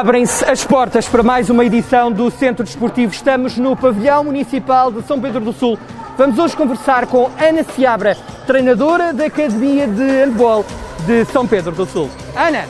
Abrem-se 0.00 0.42
as 0.46 0.64
portas 0.64 1.06
para 1.06 1.22
mais 1.22 1.50
uma 1.50 1.62
edição 1.62 2.10
do 2.10 2.30
Centro 2.30 2.64
Desportivo. 2.64 3.12
Estamos 3.12 3.58
no 3.58 3.76
Pavilhão 3.76 4.24
Municipal 4.24 4.90
de 4.90 5.02
São 5.02 5.20
Pedro 5.20 5.40
do 5.40 5.52
Sul. 5.52 5.78
Vamos 6.16 6.38
hoje 6.38 6.56
conversar 6.56 7.06
com 7.06 7.30
Ana 7.38 7.62
Seabra, 7.62 8.16
treinadora 8.46 9.12
da 9.12 9.26
Academia 9.26 9.86
de 9.86 10.02
Handball 10.02 10.64
de 11.04 11.26
São 11.26 11.46
Pedro 11.46 11.72
do 11.72 11.84
Sul. 11.84 12.08
Ana, 12.34 12.64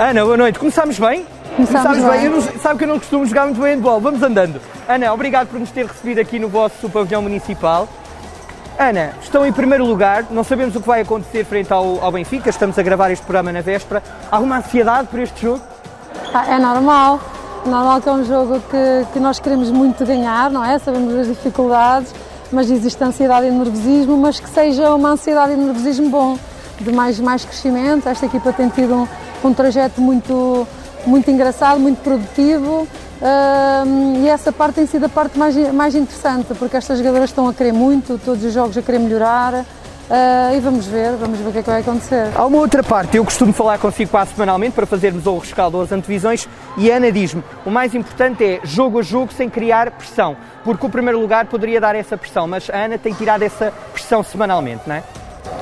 Ana, 0.00 0.24
boa 0.24 0.36
noite. 0.38 0.58
Começámos 0.58 0.98
bem? 0.98 1.26
Começámos 1.56 2.02
bem. 2.02 2.30
Não, 2.30 2.40
sabe 2.40 2.78
que 2.78 2.84
eu 2.84 2.88
não 2.88 2.98
costumo 2.98 3.26
jogar 3.26 3.44
muito 3.44 3.60
bem 3.60 3.74
handball. 3.74 4.00
Vamos 4.00 4.22
andando. 4.22 4.58
Ana, 4.88 5.12
obrigado 5.12 5.48
por 5.48 5.60
nos 5.60 5.70
ter 5.70 5.84
recebido 5.84 6.18
aqui 6.18 6.38
no 6.38 6.48
vosso 6.48 6.88
pavilhão 6.88 7.20
municipal. 7.20 7.86
Ana, 8.78 9.12
estão 9.22 9.44
em 9.44 9.52
primeiro 9.52 9.84
lugar, 9.84 10.24
não 10.30 10.42
sabemos 10.42 10.74
o 10.74 10.80
que 10.80 10.86
vai 10.86 11.02
acontecer 11.02 11.44
frente 11.44 11.70
ao, 11.70 12.02
ao 12.02 12.10
Benfica, 12.10 12.48
estamos 12.48 12.78
a 12.78 12.82
gravar 12.82 13.10
este 13.10 13.22
programa 13.26 13.52
na 13.52 13.60
véspera. 13.60 14.02
Alguma 14.30 14.56
ansiedade 14.56 15.08
por 15.08 15.20
este 15.20 15.42
jogo? 15.42 15.60
Ah, 16.32 16.54
é 16.54 16.58
normal, 16.58 17.20
normal 17.66 18.00
que 18.00 18.08
é 18.08 18.12
um 18.12 18.24
jogo 18.24 18.58
que, 18.70 19.12
que 19.12 19.20
nós 19.20 19.38
queremos 19.38 19.70
muito 19.70 20.06
ganhar, 20.06 20.50
não 20.50 20.64
é? 20.64 20.78
Sabemos 20.78 21.14
as 21.14 21.26
dificuldades, 21.26 22.14
mas 22.50 22.70
existe 22.70 23.04
ansiedade 23.04 23.48
e 23.48 23.50
nervosismo, 23.50 24.16
mas 24.16 24.40
que 24.40 24.48
seja 24.48 24.94
uma 24.94 25.10
ansiedade 25.10 25.52
e 25.52 25.56
nervosismo 25.56 26.08
bom, 26.08 26.38
de 26.80 26.90
mais, 26.90 27.20
mais 27.20 27.44
crescimento. 27.44 28.08
Esta 28.08 28.24
equipa 28.24 28.50
tem 28.50 28.70
tido 28.70 28.94
um, 28.94 29.06
um 29.48 29.54
trajeto 29.54 30.00
muito, 30.00 30.66
muito 31.06 31.30
engraçado, 31.30 31.80
muito 31.80 32.02
produtivo. 32.02 32.86
e 34.22 34.28
essa 34.28 34.52
parte 34.52 34.76
tem 34.76 34.86
sido 34.86 35.06
a 35.06 35.08
parte 35.08 35.38
mais, 35.38 35.56
mais 35.72 35.94
interessante, 35.94 36.54
porque 36.54 36.76
estas 36.76 36.98
jogadoras 36.98 37.30
estão 37.30 37.48
a 37.48 37.54
querer 37.54 37.72
muito, 37.72 38.20
todos 38.24 38.44
os 38.44 38.52
jogos 38.52 38.76
a 38.76 38.82
querer 38.82 38.98
melhorar. 38.98 39.64
Uh, 40.10 40.56
e 40.56 40.58
vamos 40.58 40.86
ver, 40.88 41.12
vamos 41.12 41.38
ver 41.38 41.48
o 41.48 41.52
que 41.52 41.58
é 41.58 41.62
que 41.62 41.70
vai 41.70 41.80
acontecer. 41.82 42.32
Há 42.34 42.44
uma 42.44 42.58
outra 42.58 42.82
parte, 42.82 43.16
eu 43.16 43.24
costumo 43.24 43.52
falar 43.52 43.78
consigo 43.78 44.10
quase 44.10 44.32
semanalmente 44.32 44.74
para 44.74 44.84
fazermos 44.84 45.24
o 45.24 45.38
rescaldo 45.38 45.80
às 45.80 45.92
antevisões 45.92 46.48
e 46.76 46.90
a 46.90 46.96
Ana 46.96 47.12
diz-me, 47.12 47.44
o 47.64 47.70
mais 47.70 47.94
importante 47.94 48.44
é 48.44 48.60
jogo 48.64 48.98
a 48.98 49.02
jogo 49.02 49.32
sem 49.32 49.48
criar 49.48 49.92
pressão, 49.92 50.36
porque 50.64 50.84
o 50.84 50.88
primeiro 50.88 51.20
lugar 51.20 51.46
poderia 51.46 51.80
dar 51.80 51.94
essa 51.94 52.16
pressão, 52.16 52.48
mas 52.48 52.68
a 52.70 52.76
Ana 52.76 52.98
tem 52.98 53.14
tirado 53.14 53.42
essa 53.42 53.72
pressão 53.92 54.20
semanalmente, 54.24 54.82
não 54.84 54.96
é? 54.96 55.04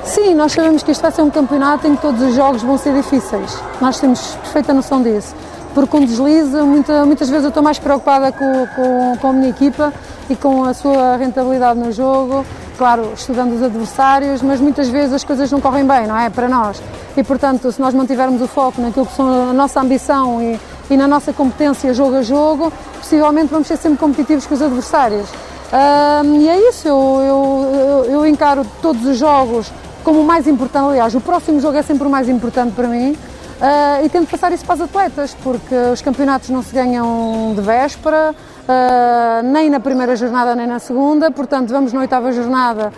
Sim, 0.09 0.33
nós 0.33 0.53
sabemos 0.53 0.81
que 0.81 0.91
isto 0.91 1.03
vai 1.03 1.11
ser 1.11 1.21
um 1.21 1.29
campeonato 1.29 1.85
em 1.85 1.95
que 1.95 2.01
todos 2.01 2.19
os 2.19 2.33
jogos 2.33 2.63
vão 2.63 2.79
ser 2.79 2.95
difíceis. 2.95 3.55
Nós 3.79 3.99
temos 3.99 4.19
perfeita 4.41 4.73
noção 4.73 5.03
disso. 5.03 5.35
Porque 5.75 5.87
com 5.91 6.03
deslize, 6.03 6.59
muita, 6.63 7.05
muitas 7.05 7.29
vezes 7.29 7.43
eu 7.43 7.49
estou 7.49 7.61
mais 7.61 7.77
preocupada 7.77 8.31
com, 8.31 8.67
com, 8.75 9.17
com 9.21 9.27
a 9.27 9.33
minha 9.33 9.49
equipa 9.49 9.93
e 10.27 10.35
com 10.35 10.63
a 10.63 10.73
sua 10.73 11.15
rentabilidade 11.15 11.79
no 11.79 11.91
jogo, 11.91 12.43
claro, 12.75 13.11
estudando 13.15 13.53
os 13.53 13.61
adversários, 13.61 14.41
mas 14.41 14.59
muitas 14.59 14.89
vezes 14.89 15.13
as 15.13 15.23
coisas 15.23 15.51
não 15.51 15.61
correm 15.61 15.85
bem, 15.85 16.07
não 16.07 16.17
é? 16.17 16.27
Para 16.27 16.49
nós. 16.49 16.81
E 17.15 17.23
portanto, 17.23 17.71
se 17.71 17.79
nós 17.79 17.93
mantivermos 17.93 18.41
o 18.41 18.47
foco 18.47 18.81
naquilo 18.81 19.05
que 19.05 19.15
são 19.15 19.51
a 19.51 19.53
nossa 19.53 19.79
ambição 19.79 20.41
e, 20.41 20.59
e 20.89 20.97
na 20.97 21.07
nossa 21.07 21.31
competência 21.31 21.93
jogo 21.93 22.15
a 22.15 22.23
jogo, 22.23 22.73
possivelmente 22.97 23.51
vamos 23.51 23.67
ser 23.67 23.77
sempre 23.77 23.99
competitivos 23.99 24.47
com 24.47 24.55
os 24.55 24.61
adversários. 24.63 25.29
Um, 25.71 26.41
e 26.41 26.49
é 26.49 26.69
isso, 26.69 26.87
eu, 26.87 28.05
eu, 28.07 28.11
eu, 28.11 28.25
encaro 28.25 28.65
todos 28.81 29.05
os 29.05 29.15
jogos 29.15 29.71
como 30.03 30.21
o 30.21 30.23
mais 30.23 30.47
importante. 30.47 30.89
Aliás, 30.89 31.15
o 31.15 31.21
próximo 31.21 31.59
jogo 31.59 31.77
é 31.77 31.81
sempre 31.81 32.07
o 32.07 32.09
mais 32.09 32.29
importante 32.29 32.73
para 32.73 32.87
mim. 32.87 33.11
Uh, 33.59 34.05
e 34.05 34.09
tento 34.09 34.29
passar 34.29 34.53
isso 34.53 34.63
para 34.63 34.75
as 34.75 34.81
atletas, 34.81 35.35
porque 35.43 35.75
os 35.91 36.01
campeonatos 36.01 36.49
não 36.49 36.63
se 36.63 36.73
ganham 36.73 37.53
de 37.53 37.61
véspera, 37.61 38.33
uh, 38.33 39.43
nem 39.43 39.69
na 39.69 39.81
primeira 39.81 40.15
jornada 40.15 40.55
nem 40.55 40.65
na 40.65 40.79
segunda, 40.79 41.29
portanto, 41.29 41.69
vamos 41.69 41.91
na 41.91 41.99
oitava 41.99 42.31
jornada 42.31 42.93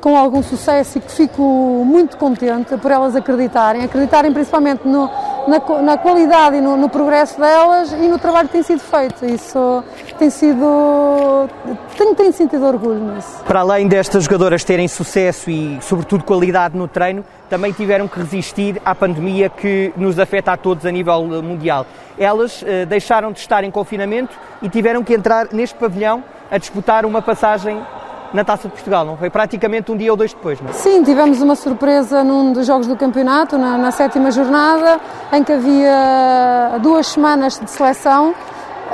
com 0.00 0.16
algum 0.16 0.42
sucesso 0.42 0.98
e 0.98 1.00
que 1.00 1.10
fico 1.10 1.42
muito 1.84 2.16
contente 2.18 2.76
por 2.76 2.90
elas 2.90 3.16
acreditarem, 3.16 3.82
acreditarem 3.82 4.32
principalmente 4.32 4.86
no, 4.86 5.10
na, 5.48 5.82
na, 5.82 5.98
qualidade 5.98 6.56
e 6.56 6.60
no, 6.60 6.76
no, 6.76 6.88
progresso 6.88 7.38
delas 7.38 7.92
e 7.92 8.08
no 8.08 8.18
trabalho 8.18 8.48
que 8.48 8.54
tem 8.54 8.62
sido 8.62 8.80
feito. 8.80 9.24
Isso 9.24 9.84
tem 10.18 10.30
sido. 10.30 11.48
Tenho, 11.96 12.14
tenho 12.14 12.32
sentido 12.32 12.66
orgulho 12.66 13.14
nisso. 13.14 13.42
Para 13.44 13.60
além 13.60 13.88
destas 13.88 14.24
jogadoras 14.24 14.64
terem 14.64 14.88
sucesso 14.88 15.50
e, 15.50 15.78
sobretudo, 15.82 16.24
qualidade 16.24 16.76
no 16.76 16.88
treino, 16.88 17.24
também 17.48 17.72
tiveram 17.72 18.08
que 18.08 18.18
resistir 18.18 18.80
à 18.84 18.94
pandemia 18.94 19.48
que 19.48 19.92
nos 19.96 20.18
afeta 20.18 20.52
a 20.52 20.56
todos 20.56 20.86
a 20.86 20.90
nível 20.90 21.24
mundial. 21.42 21.86
Elas 22.18 22.64
eh, 22.66 22.86
deixaram 22.86 23.32
de 23.32 23.40
estar 23.40 23.64
em 23.64 23.70
confinamento 23.70 24.36
e 24.62 24.68
tiveram 24.68 25.02
que 25.02 25.14
entrar 25.14 25.48
neste 25.52 25.76
pavilhão 25.76 26.22
a 26.50 26.58
disputar 26.58 27.04
uma 27.04 27.20
passagem 27.20 27.80
na 28.34 28.44
Taça 28.44 28.66
de 28.66 28.74
Portugal, 28.74 29.04
não 29.04 29.16
foi? 29.16 29.30
Praticamente 29.30 29.92
um 29.92 29.96
dia 29.96 30.10
ou 30.10 30.16
dois 30.16 30.34
depois, 30.34 30.60
não 30.60 30.70
é? 30.70 30.72
Sim, 30.72 31.04
tivemos 31.04 31.40
uma 31.40 31.54
surpresa 31.54 32.24
num 32.24 32.52
dos 32.52 32.66
jogos 32.66 32.88
do 32.88 32.96
campeonato, 32.96 33.56
na, 33.56 33.78
na 33.78 33.92
sétima 33.92 34.32
jornada, 34.32 35.00
em 35.32 35.44
que 35.44 35.52
havia 35.52 36.78
duas 36.82 37.06
semanas 37.06 37.60
de 37.60 37.70
seleção 37.70 38.34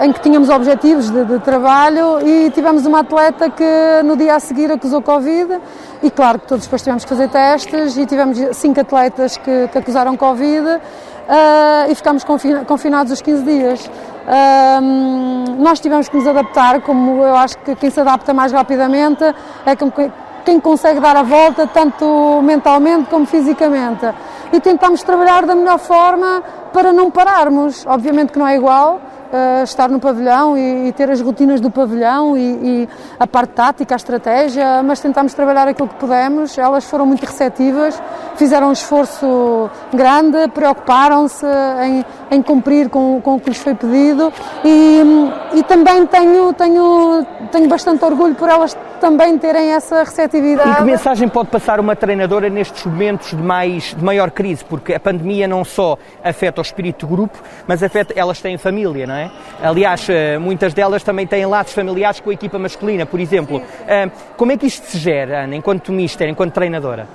em 0.02 0.12
que 0.12 0.20
tínhamos 0.20 0.48
objetivos 0.48 1.10
de, 1.10 1.24
de, 1.24 1.38
trabalho 1.40 2.20
e 2.26 2.50
tivemos 2.50 2.86
uma 2.86 3.00
atleta 3.00 3.50
que 3.50 4.02
no 4.04 4.16
dia 4.16 4.36
a 4.36 4.40
seguir 4.40 4.70
acusou 4.70 5.02
Covid 5.02 5.58
e 6.02 6.10
claro 6.10 6.38
que 6.38 6.46
todos 6.46 6.64
depois 6.64 6.80
tivemos 6.82 7.04
que 7.04 7.08
fazer 7.08 7.28
testes 7.28 7.96
e 7.96 8.06
tivemos 8.06 8.38
cinco 8.52 8.80
atletas 8.80 9.36
que, 9.36 9.68
que 9.68 9.78
acusaram 9.78 10.16
Covid 10.16 10.80
uh, 11.30 11.90
e 11.90 11.94
ficámos 11.94 12.24
confinados 12.66 13.12
os 13.12 13.22
15 13.22 13.42
dias. 13.44 13.90
Nós 15.58 15.80
tivemos 15.80 16.08
que 16.08 16.16
nos 16.16 16.26
adaptar, 16.26 16.82
como 16.82 17.24
eu 17.24 17.34
acho 17.36 17.58
que 17.58 17.74
quem 17.74 17.90
se 17.90 18.00
adapta 18.00 18.34
mais 18.34 18.52
rapidamente 18.52 19.24
é 19.24 19.74
quem 20.44 20.60
consegue 20.60 21.00
dar 21.00 21.16
a 21.16 21.22
volta, 21.22 21.66
tanto 21.66 22.40
mentalmente 22.42 23.08
como 23.10 23.26
fisicamente. 23.26 24.06
E 24.52 24.60
tentamos 24.60 25.02
trabalhar 25.02 25.46
da 25.46 25.54
melhor 25.54 25.78
forma 25.78 26.42
para 26.72 26.92
não 26.92 27.10
pararmos. 27.10 27.84
Obviamente 27.86 28.32
que 28.32 28.38
não 28.38 28.46
é 28.46 28.56
igual, 28.56 29.00
uh, 29.32 29.64
estar 29.64 29.88
no 29.88 30.00
pavilhão 30.00 30.56
e, 30.56 30.88
e, 30.88 30.92
ter 30.92 31.10
as 31.10 31.20
rotinas 31.20 31.60
do 31.60 31.70
pavilhão 31.70 32.36
e, 32.36 32.40
e, 32.40 32.88
a 33.18 33.26
parte 33.26 33.52
tática, 33.52 33.94
a 33.94 33.96
estratégia, 33.96 34.82
mas 34.82 35.00
tentámos 35.00 35.34
trabalhar 35.34 35.68
aquilo 35.68 35.88
que 35.88 35.94
pudemos. 35.94 36.56
Elas 36.58 36.84
foram 36.84 37.06
muito 37.06 37.24
receptivas, 37.24 38.00
fizeram 38.36 38.68
um 38.68 38.72
esforço 38.72 39.70
grande, 39.92 40.48
preocuparam-se 40.48 41.46
em, 41.82 42.04
em, 42.30 42.42
cumprir 42.42 42.88
com, 42.88 43.20
com 43.22 43.36
o 43.36 43.40
que 43.40 43.50
lhes 43.50 43.58
foi 43.58 43.74
pedido 43.74 44.32
e, 44.64 45.02
e 45.54 45.62
também 45.64 46.06
tenho, 46.06 46.52
tenho, 46.52 47.26
tenho 47.50 47.68
bastante 47.68 48.04
orgulho 48.04 48.34
por 48.34 48.48
elas 48.48 48.76
também 49.00 49.36
terem 49.38 49.72
essa 49.72 50.04
receptividade. 50.04 50.70
E 50.70 50.74
que 50.76 50.82
mensagem 50.82 51.28
pode 51.28 51.48
passar 51.48 51.80
uma 51.80 51.96
treinadora 51.96 52.48
nestes 52.48 52.84
momentos 52.84 53.30
de, 53.30 53.42
mais, 53.42 53.94
de 53.94 54.04
maior 54.04 54.30
crise? 54.30 54.64
Porque 54.64 54.94
a 54.94 55.00
pandemia 55.00 55.48
não 55.48 55.64
só 55.64 55.98
afeta 56.22 56.60
o 56.60 56.62
espírito 56.62 57.06
de 57.06 57.12
grupo, 57.12 57.38
mas 57.66 57.82
afeta, 57.82 58.12
elas 58.14 58.40
têm 58.40 58.58
família, 58.58 59.06
não 59.06 59.14
é? 59.14 59.30
Aliás, 59.62 60.06
eh, 60.08 60.38
muitas 60.38 60.74
delas 60.74 61.02
também 61.02 61.26
têm 61.26 61.46
laços 61.46 61.72
familiares 61.72 62.20
com 62.20 62.30
a 62.30 62.32
equipa 62.34 62.58
masculina, 62.58 63.06
por 63.06 63.18
exemplo. 63.18 63.58
Sim. 63.58 63.64
Eh, 63.88 64.10
como 64.36 64.52
é 64.52 64.56
que 64.56 64.66
isto 64.66 64.86
se 64.86 64.98
gera, 64.98 65.44
Ana, 65.44 65.56
enquanto 65.56 65.90
mister, 65.90 66.28
enquanto 66.28 66.52
treinadora? 66.52 67.08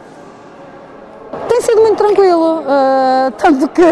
Tem 1.47 1.62
sido 1.62 1.81
muito 1.81 1.97
tranquilo, 1.97 2.62
uh, 2.62 3.31
tanto 3.38 3.68
que 3.69 3.84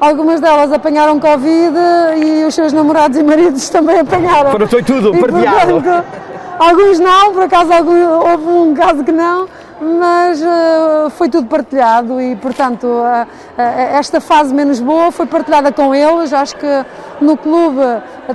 algumas 0.00 0.40
delas 0.40 0.72
apanharam 0.72 1.18
Covid 1.18 1.76
e 2.16 2.44
os 2.44 2.54
seus 2.54 2.72
namorados 2.72 3.18
e 3.18 3.22
maridos 3.22 3.68
também 3.68 4.00
apanharam. 4.00 4.50
Foi 4.68 4.82
tudo 4.82 5.12
partilhado. 5.18 5.82
Alguns 6.58 6.98
não, 6.98 7.32
por 7.32 7.42
acaso 7.44 7.72
algum, 7.72 8.30
houve 8.30 8.48
um 8.48 8.74
caso 8.74 9.04
que 9.04 9.12
não, 9.12 9.46
mas 9.80 10.42
uh, 10.42 11.08
foi 11.10 11.28
tudo 11.28 11.46
partilhado 11.46 12.20
e, 12.20 12.34
portanto, 12.34 12.84
uh, 12.84 13.22
uh, 13.22 13.60
esta 13.96 14.20
fase 14.20 14.52
menos 14.52 14.80
boa 14.80 15.12
foi 15.12 15.24
partilhada 15.26 15.70
com 15.70 15.94
eles. 15.94 16.32
Acho 16.32 16.56
que 16.56 16.84
no 17.20 17.36
clube 17.36 17.80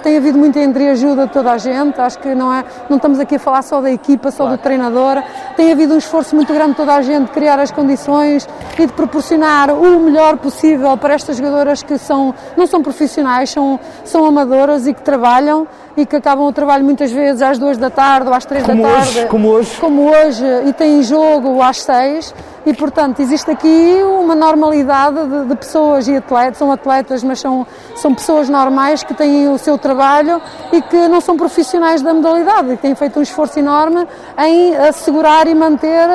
tem 0.02 0.18
havido 0.18 0.38
muita 0.38 0.60
entreajuda 0.60 1.28
de 1.28 1.34
toda 1.34 1.52
a 1.52 1.58
gente. 1.58 2.00
Acho 2.00 2.18
que 2.20 2.34
não, 2.34 2.54
é, 2.54 2.64
não 2.90 2.96
estamos 2.96 3.20
aqui 3.20 3.36
a 3.36 3.40
falar 3.40 3.62
só 3.62 3.82
da 3.82 3.92
equipa, 3.92 4.32
só 4.32 4.44
claro. 4.44 4.58
do 4.58 4.62
treinador. 4.62 5.22
Tem 5.58 5.72
havido 5.72 5.94
um 5.94 5.98
esforço 5.98 6.34
muito 6.34 6.54
grande 6.54 6.72
de 6.72 6.78
toda 6.78 6.96
a 6.96 7.02
gente 7.02 7.26
de 7.26 7.32
criar 7.32 7.60
as 7.60 7.72
condições 7.72 8.48
e 8.80 8.86
de 8.86 8.94
proporcionar 8.94 9.70
o 9.72 10.00
melhor 10.00 10.38
possível 10.38 10.96
para 10.96 11.14
estas 11.14 11.38
jogadoras 11.38 11.84
que 11.84 11.98
são, 11.98 12.34
não 12.56 12.66
são 12.68 12.82
profissionais, 12.82 13.50
são, 13.50 13.80
são 14.06 14.26
amadoras 14.26 14.88
e 14.88 14.94
que 14.94 15.02
trabalham 15.02 15.68
e 15.96 16.06
que 16.06 16.16
acabam 16.16 16.46
o 16.46 16.52
trabalho 16.52 16.84
muitas 16.84 17.12
vezes 17.12 17.42
às 17.42 17.60
duas 17.60 17.78
da 17.78 17.90
tarde 17.90 18.28
ou 18.28 18.34
às 18.34 18.46
três 18.46 18.66
como 18.66 18.84
da 18.84 18.90
tarde. 18.90 19.10
Hoje, 19.10 19.28
como 19.28 19.50
hoje. 19.50 19.78
Como 19.80 20.10
hoje, 20.10 20.46
e 20.68 20.74
têm 20.74 21.04
jogo 21.04 21.62
às 21.62 21.82
seis. 21.82 22.34
E, 22.66 22.74
portanto, 22.74 23.20
existe 23.20 23.50
aqui 23.52 24.02
uma 24.04 24.36
normalidade 24.36 25.28
de, 25.28 25.46
de, 25.50 25.56
pessoas 25.56 26.08
e 26.08 26.16
atletas, 26.16 26.58
são 26.58 26.72
atletas, 26.72 27.24
mas 27.24 27.40
são, 27.40 27.68
são 27.96 28.14
pessoas 28.14 28.50
normais 28.50 29.04
que 29.04 29.14
têm 29.14 29.50
o 29.50 29.58
seu 29.58 29.78
trabalho 29.78 30.42
e 30.72 30.82
que 30.82 31.08
não 31.08 31.20
são 31.20 31.36
profissionais 31.36 32.02
da 32.02 32.14
modalidade 32.14 32.72
e 32.72 32.78
têm 32.78 32.96
feito 32.96 33.20
um 33.20 33.22
esforço 33.22 33.60
enorme 33.60 34.08
em 34.38 34.76
assegurar 34.76 35.48
e 35.48 35.54
manter 35.54 36.08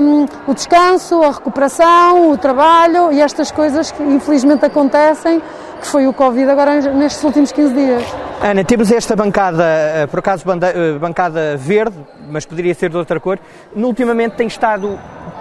um, 0.00 0.26
o 0.46 0.54
descanso, 0.54 1.22
a 1.22 1.30
recuperação, 1.30 2.30
o 2.30 2.38
trabalho 2.38 3.12
e 3.12 3.20
estas 3.20 3.50
coisas 3.50 3.90
que 3.90 4.02
infelizmente 4.02 4.64
acontecem 4.64 5.42
que 5.80 5.86
foi 5.86 6.06
o 6.06 6.12
Covid 6.12 6.48
agora 6.50 6.80
nestes 6.92 7.24
últimos 7.24 7.50
15 7.50 7.74
dias. 7.74 8.02
Ana, 8.42 8.62
temos 8.64 8.92
esta 8.92 9.16
bancada, 9.16 9.64
eh, 9.64 10.06
por 10.06 10.20
acaso 10.20 10.44
eh, 10.48 10.98
bancada 10.98 11.56
verde, 11.56 11.96
mas 12.30 12.44
poderia 12.46 12.74
ser 12.74 12.90
de 12.90 12.96
outra 12.96 13.18
cor, 13.18 13.38
ultimamente 13.74 14.36
tem 14.36 14.46
estado, 14.46 14.98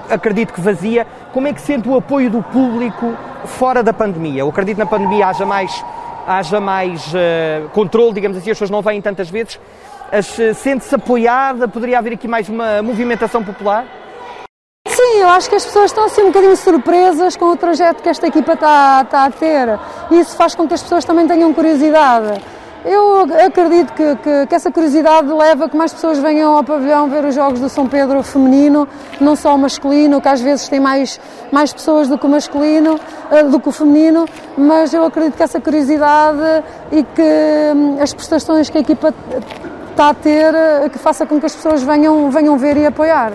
acredito 0.10 0.54
que 0.54 0.62
vazia. 0.62 1.06
Como 1.32 1.48
é 1.48 1.54
que 1.54 1.62
sente 1.62 1.88
o 1.88 1.96
apoio 1.96 2.30
do 2.30 2.42
público 2.42 3.16
fora 3.46 3.84
da 3.84 3.94
pandemia? 3.94 4.42
Eu 4.42 4.50
acredito 4.50 4.76
que 4.76 4.84
na 4.84 4.90
pandemia 4.90 5.28
haja 5.28 5.46
mais, 5.46 5.84
haja 6.28 6.60
mais 6.60 7.14
uh, 7.14 7.70
controle, 7.70 8.14
digamos 8.14 8.38
assim, 8.38 8.52
as 8.52 8.56
pessoas 8.56 8.70
não 8.70 8.82
vêm 8.82 9.02
tantas 9.02 9.30
vezes. 9.30 9.56
Uh, 9.56 10.54
Sente-se 10.54 10.94
apoiada? 10.96 11.68
Poderia 11.68 12.00
haver 12.00 12.14
aqui 12.14 12.28
mais 12.28 12.50
uma 12.50 12.82
movimentação 12.82 13.44
popular? 13.44 13.86
Sim, 14.88 15.20
eu 15.22 15.30
acho 15.30 15.50
que 15.50 15.56
as 15.56 15.66
pessoas 15.66 15.92
estão 15.92 16.06
assim 16.06 16.24
um 16.24 16.28
bocadinho 16.28 16.58
surpresas 16.58 17.36
com 17.36 17.46
o 17.46 17.56
trajeto 17.56 18.02
que 18.02 18.10
esta 18.10 18.28
equipa 18.28 18.54
está, 18.54 19.02
está 19.04 19.26
a 19.26 19.32
ter. 19.32 19.80
Isso 20.12 20.36
faz 20.36 20.56
com 20.56 20.68
que 20.68 20.74
as 20.74 20.82
pessoas 20.82 21.06
também 21.06 21.28
tenham 21.28 21.54
curiosidade. 21.54 22.42
Eu 22.86 23.28
acredito 23.46 23.92
que, 23.94 24.16
que, 24.16 24.48
que, 24.48 24.56
essa 24.56 24.72
curiosidade 24.72 25.28
leva 25.28 25.66
a 25.66 25.70
que 25.70 25.76
mais 25.76 25.92
pessoas 25.92 26.18
venham 26.18 26.56
ao 26.56 26.64
pavilhão 26.64 27.10
ver 27.10 27.26
os 27.26 27.36
Jogos 27.36 27.60
do 27.60 27.68
São 27.68 27.90
Pedro 27.90 28.24
feminino, 28.24 28.88
não 29.20 29.36
só 29.36 29.54
o 29.54 29.58
masculino, 29.58 30.22
que 30.22 30.30
às 30.30 30.40
vezes 30.40 30.70
tem 30.70 30.80
mais, 30.80 31.20
mais 31.52 31.74
pessoas 31.74 32.08
do 32.08 32.18
que 32.18 32.26
o 32.26 32.30
masculino, 32.30 32.98
eh, 33.32 33.44
do 33.44 33.60
que 33.60 33.68
o 33.68 33.72
feminino, 33.72 34.26
mas 34.58 34.94
eu 34.94 35.04
acredito 35.04 35.36
que 35.36 35.44
essa 35.44 35.60
curiosidade 35.60 36.64
e 36.90 37.04
que 37.04 37.22
hum, 37.76 37.98
as 38.02 38.14
prestações 38.14 38.70
que 38.70 38.78
a 38.78 38.82
equipa 38.82 39.14
está 39.92 40.10
a 40.10 40.14
ter, 40.14 40.56
eh, 40.56 40.90
que 40.90 40.98
faça 40.98 41.26
com 41.26 41.38
que 41.38 41.46
as 41.46 41.56
pessoas 41.56 41.84
venham, 41.84 42.32
venham 42.32 42.58
ver 42.58 42.78
e 42.78 42.86
apoiar. 42.86 43.34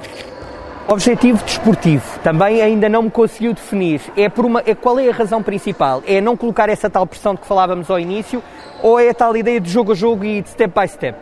Objetivo 0.86 1.42
desportivo, 1.42 2.18
também 2.20 2.60
ainda 2.60 2.90
não 2.90 3.04
me 3.04 3.10
conseguiu 3.10 3.54
definir. 3.54 4.02
É 4.14 4.28
por 4.28 4.44
uma, 4.44 4.62
é, 4.66 4.74
qual 4.74 4.98
é 4.98 5.08
a 5.08 5.12
razão 5.12 5.42
principal? 5.42 6.02
É 6.06 6.20
não 6.20 6.36
colocar 6.36 6.68
essa 6.68 6.90
tal 6.90 7.06
pressão 7.06 7.34
de 7.34 7.40
que 7.40 7.46
falávamos 7.46 7.90
ao 7.90 7.98
início 7.98 8.42
ou 8.82 9.00
é 9.00 9.08
a 9.08 9.14
tal 9.14 9.34
ideia 9.34 9.58
de 9.58 9.70
jogo 9.70 9.92
a 9.92 9.94
jogo 9.94 10.24
e 10.26 10.42
de 10.42 10.50
step 10.50 10.78
by 10.78 10.86
step? 10.86 11.18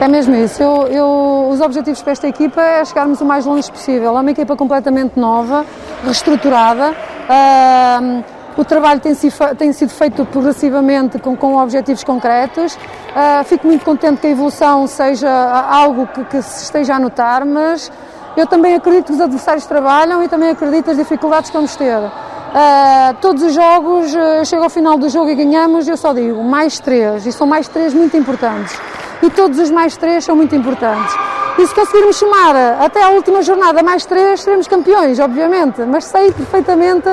É 0.00 0.08
mesmo 0.08 0.34
isso. 0.34 0.60
Eu, 0.60 0.88
eu, 0.88 1.48
os 1.50 1.60
objetivos 1.60 2.02
para 2.02 2.12
esta 2.12 2.26
equipa 2.26 2.60
é 2.60 2.84
chegarmos 2.84 3.20
o 3.20 3.24
mais 3.24 3.46
longe 3.46 3.70
possível. 3.70 4.16
É 4.16 4.20
uma 4.20 4.30
equipa 4.32 4.56
completamente 4.56 5.16
nova, 5.20 5.64
reestruturada. 6.02 6.90
Uh, 6.90 8.24
o 8.56 8.64
trabalho 8.64 8.98
tem, 8.98 9.14
tem, 9.56 9.72
sido 9.72 9.90
feito 9.90 10.24
progressivamente 10.24 11.16
com, 11.20 11.36
com 11.36 11.56
objetivos 11.58 12.02
concretos. 12.02 12.74
Uh, 12.74 13.44
fico 13.44 13.68
muito 13.68 13.84
contente 13.84 14.20
que 14.20 14.26
a 14.26 14.30
evolução 14.30 14.84
seja 14.88 15.30
algo 15.30 16.08
que, 16.08 16.24
que 16.24 16.42
se 16.42 16.64
esteja 16.64 16.96
a 16.96 16.98
notar, 16.98 17.44
mas 17.44 17.92
eu 18.36 18.46
também 18.46 18.74
acredito 18.74 19.06
que 19.06 19.12
os 19.12 19.20
adversários 19.20 19.66
trabalham 19.66 20.22
e 20.22 20.28
também 20.28 20.50
acredito 20.50 20.86
nas 20.86 20.96
dificuldades 20.96 21.50
que 21.50 21.56
vamos 21.56 21.74
ter. 21.76 21.98
Uh, 21.98 23.14
todos 23.20 23.42
os 23.42 23.54
jogos, 23.54 24.12
uh, 24.12 24.44
chega 24.44 24.64
ao 24.64 24.70
final 24.70 24.98
do 24.98 25.08
jogo 25.08 25.30
e 25.30 25.34
ganhamos, 25.34 25.86
eu 25.86 25.96
só 25.96 26.12
digo 26.12 26.42
mais 26.42 26.80
três, 26.80 27.24
e 27.26 27.32
são 27.32 27.46
mais 27.46 27.68
três 27.68 27.94
muito 27.94 28.16
importantes. 28.16 28.76
E 29.22 29.30
todos 29.30 29.58
os 29.58 29.70
mais 29.70 29.96
três 29.96 30.24
são 30.24 30.34
muito 30.34 30.54
importantes. 30.54 31.14
E 31.58 31.66
se 31.66 31.74
conseguirmos 31.74 32.16
chamar 32.16 32.56
até 32.80 33.02
à 33.02 33.10
última 33.10 33.42
jornada 33.42 33.82
mais 33.82 34.06
três, 34.06 34.40
seremos 34.40 34.66
campeões, 34.66 35.18
obviamente, 35.18 35.82
mas 35.82 36.04
sei 36.04 36.32
perfeitamente 36.32 37.08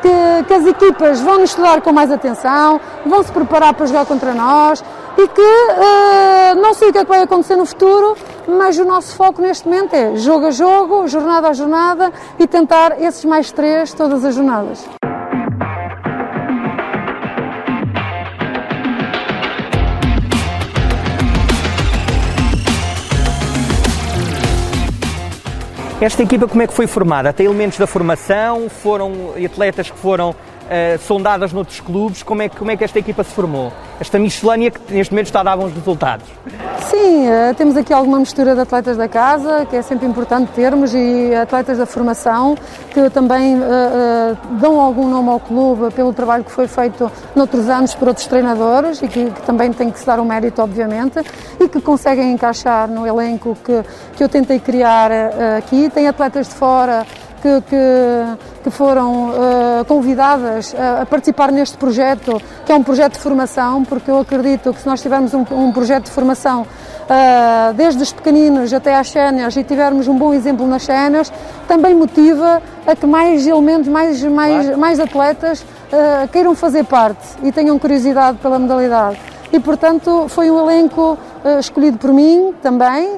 que, 0.00 0.44
que 0.46 0.54
as 0.54 0.66
equipas 0.66 1.20
vão 1.20 1.38
nos 1.38 1.50
estudar 1.50 1.80
com 1.80 1.92
mais 1.92 2.10
atenção, 2.10 2.80
vão 3.04 3.22
se 3.22 3.32
preparar 3.32 3.74
para 3.74 3.86
jogar 3.86 4.06
contra 4.06 4.32
nós 4.32 4.82
e 5.16 5.26
que 5.26 5.40
uh, 5.40 6.62
não 6.62 6.74
sei 6.74 6.90
o 6.90 6.92
que 6.92 6.98
é 6.98 7.02
que 7.02 7.08
vai 7.08 7.22
acontecer 7.22 7.56
no 7.56 7.66
futuro, 7.66 8.16
mas 8.48 8.78
o 8.78 8.84
nosso 8.84 9.14
foco 9.14 9.42
neste 9.42 9.68
momento 9.68 9.94
é 9.94 10.16
jogo 10.16 10.46
a 10.46 10.50
jogo, 10.50 11.06
jornada 11.06 11.48
a 11.48 11.52
jornada 11.52 12.10
e 12.38 12.46
tentar 12.46 13.00
esses 13.00 13.24
mais 13.24 13.52
três 13.52 13.92
todas 13.92 14.24
as 14.24 14.34
jornadas. 14.34 14.88
Esta 26.00 26.22
equipa 26.22 26.46
como 26.46 26.62
é 26.62 26.66
que 26.66 26.72
foi 26.72 26.86
formada? 26.86 27.32
Tem 27.32 27.44
elementos 27.46 27.76
da 27.76 27.86
formação? 27.86 28.68
Foram 28.70 29.34
atletas 29.44 29.90
que 29.90 29.98
foram 29.98 30.32
uh, 30.68 30.98
sondadas 30.98 31.52
noutros 31.52 31.80
clubes. 31.80 32.22
Como 32.22 32.42
é, 32.42 32.48
como 32.48 32.70
é 32.70 32.76
que 32.76 32.84
esta 32.84 32.98
equipa 32.98 33.24
se 33.24 33.30
formou? 33.30 33.72
Esta 33.98 34.18
miscelânea 34.18 34.70
que 34.70 34.92
neste 34.92 35.12
momento 35.12 35.26
está 35.26 35.40
a 35.40 35.42
dar 35.42 35.56
bons 35.56 35.72
resultados. 35.72 36.26
Sim, 36.88 37.28
uh, 37.28 37.54
temos 37.56 37.76
aqui 37.76 37.92
alguma 37.92 38.18
mistura 38.18 38.54
de 38.54 38.60
atletas 38.60 38.96
da 38.96 39.08
casa, 39.08 39.66
que 39.66 39.76
é 39.76 39.82
sempre 39.82 40.06
importante 40.06 40.52
termos, 40.52 40.94
e 40.94 41.34
atletas 41.34 41.78
da 41.78 41.86
formação, 41.86 42.56
que 42.90 43.10
também 43.10 43.56
uh, 43.56 44.36
dão 44.60 44.80
algum 44.80 45.08
nome 45.08 45.30
ao 45.30 45.40
clube 45.40 45.92
pelo 45.92 46.12
trabalho 46.12 46.44
que 46.44 46.52
foi 46.52 46.68
feito 46.68 47.10
noutros 47.34 47.68
anos 47.68 47.94
por 47.94 48.08
outros 48.08 48.26
treinadores 48.26 49.02
e 49.02 49.08
que, 49.08 49.30
que 49.30 49.42
também 49.42 49.72
tem 49.72 49.90
que 49.90 49.98
se 49.98 50.06
dar 50.06 50.18
o 50.18 50.22
um 50.22 50.26
mérito, 50.26 50.62
obviamente, 50.62 51.20
e 51.60 51.68
que 51.68 51.80
conseguem 51.80 52.32
encaixar 52.32 52.88
no 52.88 53.06
elenco 53.06 53.56
que, 53.64 53.82
que 54.16 54.22
eu 54.22 54.28
tentei 54.28 54.58
criar 54.58 55.10
aqui. 55.56 55.90
Tem 55.90 56.06
atletas 56.08 56.48
de 56.48 56.54
fora 56.54 57.06
que, 57.38 57.60
que, 57.62 58.62
que 58.64 58.70
foram 58.70 59.30
uh, 59.30 59.84
convidadas 59.86 60.74
a, 60.74 61.02
a, 61.02 61.06
participar 61.06 61.50
neste 61.50 61.76
projeto, 61.76 62.40
que 62.64 62.72
é 62.72 62.74
um 62.74 62.82
projeto 62.82 63.14
de 63.14 63.20
formação, 63.20 63.84
porque 63.84 64.10
eu 64.10 64.18
acredito 64.18 64.72
que 64.72 64.80
se 64.80 64.86
nós 64.86 65.00
tivermos 65.00 65.32
um, 65.34 65.44
um 65.52 65.72
projeto 65.72 66.04
de 66.04 66.10
formação 66.10 66.62
uh, 66.62 67.74
desde 67.74 68.02
os 68.02 68.12
pequeninos 68.12 68.72
até 68.72 68.94
às 68.94 69.10
séniores 69.10 69.56
e 69.56 69.64
tivermos 69.64 70.08
um 70.08 70.16
bom 70.16 70.34
exemplo 70.34 70.66
nas 70.66 70.82
séniores, 70.82 71.32
também 71.66 71.94
motiva 71.94 72.62
a 72.86 72.96
que 72.96 73.06
mais 73.06 73.46
elementos, 73.46 73.88
mais, 73.88 74.22
mais, 74.24 74.76
mais 74.76 75.00
atletas 75.00 75.62
uh, 75.62 76.28
queiram 76.32 76.54
fazer 76.54 76.84
parte 76.84 77.26
e 77.42 77.52
tenham 77.52 77.78
curiosidade 77.78 78.38
pela 78.38 78.58
modalidade. 78.58 79.18
E, 79.50 79.58
portanto, 79.58 80.26
foi 80.28 80.50
um 80.50 80.58
elenco 80.58 81.16
escolhido 81.58 81.96
por 81.96 82.12
mim 82.12 82.52
também 82.60 83.08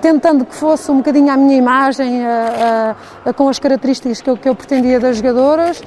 tentando 0.00 0.44
que 0.44 0.54
fosse 0.54 0.90
um 0.90 0.98
bocadinho 0.98 1.30
a 1.32 1.36
minha 1.36 1.56
imagem, 1.56 2.22
com 3.36 3.48
as 3.48 3.58
características 3.58 4.20
que 4.20 4.30
eu, 4.30 4.36
que 4.36 4.48
eu 4.48 4.54
pretendia 4.54 4.98
das 4.98 5.16
jogadoras, 5.18 5.82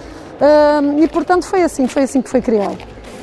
e 0.97 1.07
portanto 1.07 1.45
foi 1.45 1.63
assim, 1.63 1.87
foi 1.87 2.03
assim 2.03 2.21
que 2.21 2.29
foi 2.29 2.41
criado. 2.41 2.77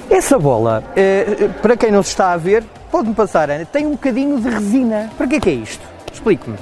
Essa 0.08 0.38
bola, 0.38 0.84
eh, 0.94 1.48
para 1.60 1.76
quem 1.76 1.90
não 1.90 2.02
se 2.02 2.10
está 2.10 2.32
a 2.32 2.36
ver, 2.36 2.62
pode-me 2.93 3.14
passar, 3.14 3.50
Ana, 3.50 3.64
tem 3.64 3.86
um 3.86 3.93
bocadinho 3.93 4.40
de 4.40 4.48
resina. 4.48 5.10
Para 5.16 5.26
que 5.26 5.36
é, 5.36 5.40
que 5.40 5.50
é 5.50 5.55
isto? 5.55 5.84
Explique-me. 6.12 6.56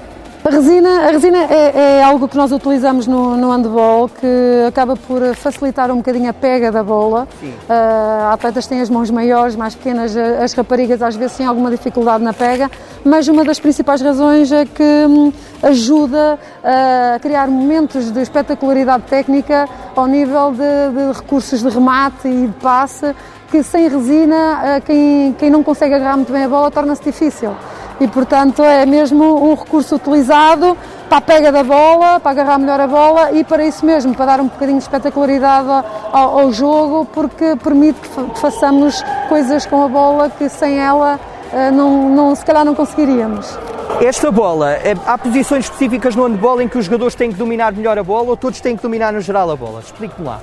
A 0.44 0.50
resina, 0.50 1.08
a 1.08 1.10
resina 1.10 1.38
é, 1.38 1.72
é, 1.74 2.04
algo 2.04 2.28
que 2.28 2.36
nós 2.36 2.52
utilizamos 2.52 3.06
no, 3.06 3.34
no 3.34 3.50
handball 3.50 4.10
que 4.10 4.66
acaba 4.68 4.94
por 4.94 5.34
facilitar 5.36 5.90
um 5.90 5.96
bocadinho 5.96 6.28
a 6.28 6.34
pega 6.34 6.70
da 6.70 6.82
bola. 6.82 7.26
Uh, 7.42 8.30
atletas 8.30 8.66
têm 8.66 8.82
as 8.82 8.90
mãos 8.90 9.10
maiores, 9.10 9.56
mais 9.56 9.74
pequenas, 9.74 10.14
as 10.14 10.52
raparigas 10.52 11.00
às 11.00 11.16
vezes 11.16 11.38
têm 11.38 11.46
alguma 11.46 11.70
dificuldade 11.70 12.22
na 12.22 12.34
pega, 12.34 12.70
mas 13.02 13.26
uma 13.26 13.42
das 13.42 13.58
principais 13.58 14.02
razões 14.02 14.52
é 14.52 14.66
que 14.66 14.82
hum, 14.82 15.32
ajuda 15.62 16.38
a 16.62 17.18
criar 17.20 17.48
momentos 17.48 18.10
de 18.10 18.20
espetacularidade 18.20 19.04
técnica 19.04 19.66
ao 19.96 20.06
nível 20.06 20.50
de, 20.50 20.58
de 20.58 21.18
recursos 21.20 21.62
de 21.62 21.70
remate 21.70 22.28
e 22.28 22.48
de 22.48 22.54
passe 22.60 23.16
que 23.50 23.62
sem 23.62 23.88
resina 23.88 24.82
quem, 24.84 25.32
quem 25.38 25.48
não 25.48 25.62
consegue 25.62 25.94
agarrar 25.94 26.16
muito 26.16 26.32
bem 26.32 26.44
a 26.44 26.48
bola 26.48 26.70
torna-se 26.70 27.02
difícil 27.02 27.54
e, 28.00 28.08
portanto, 28.08 28.62
é 28.62 28.84
mesmo 28.84 29.50
um 29.50 29.54
recurso 29.54 29.96
utilizado 29.96 30.76
para 31.08 31.18
a 31.18 31.20
pega 31.20 31.52
da 31.52 31.62
bola, 31.62 32.18
para 32.18 32.32
agarrar 32.32 32.58
melhor 32.58 32.80
a 32.80 32.86
bola 32.86 33.32
e 33.32 33.44
para 33.44 33.64
isso 33.64 33.84
mesmo, 33.84 34.14
para 34.14 34.26
dar 34.26 34.40
um 34.40 34.48
bocadinho 34.48 34.78
de 34.78 34.84
espetacularidade 34.84 35.68
ao, 36.12 36.40
ao 36.40 36.52
jogo, 36.52 37.04
porque 37.12 37.56
permite 37.56 38.00
que 38.00 38.40
façamos 38.40 39.02
coisas 39.28 39.66
com 39.66 39.84
a 39.84 39.88
bola 39.88 40.30
que 40.30 40.48
sem 40.48 40.78
ela 40.78 41.20
eh, 41.52 41.70
não, 41.70 42.08
não, 42.08 42.34
se 42.34 42.44
calhar 42.44 42.64
não 42.64 42.74
conseguiríamos. 42.74 43.56
Esta 44.00 44.30
bola, 44.30 44.72
eh, 44.72 44.96
há 45.06 45.16
posições 45.16 45.66
específicas 45.66 46.16
no 46.16 46.24
handball 46.26 46.60
em 46.60 46.68
que 46.68 46.76
os 46.76 46.86
jogadores 46.86 47.14
têm 47.14 47.30
que 47.30 47.38
dominar 47.38 47.72
melhor 47.72 47.96
a 47.96 48.02
bola 48.02 48.30
ou 48.30 48.36
todos 48.36 48.60
têm 48.60 48.76
que 48.76 48.82
dominar 48.82 49.12
no 49.12 49.20
geral 49.20 49.48
a 49.50 49.56
bola? 49.56 49.80
Explique-me 49.80 50.26
lá. 50.26 50.40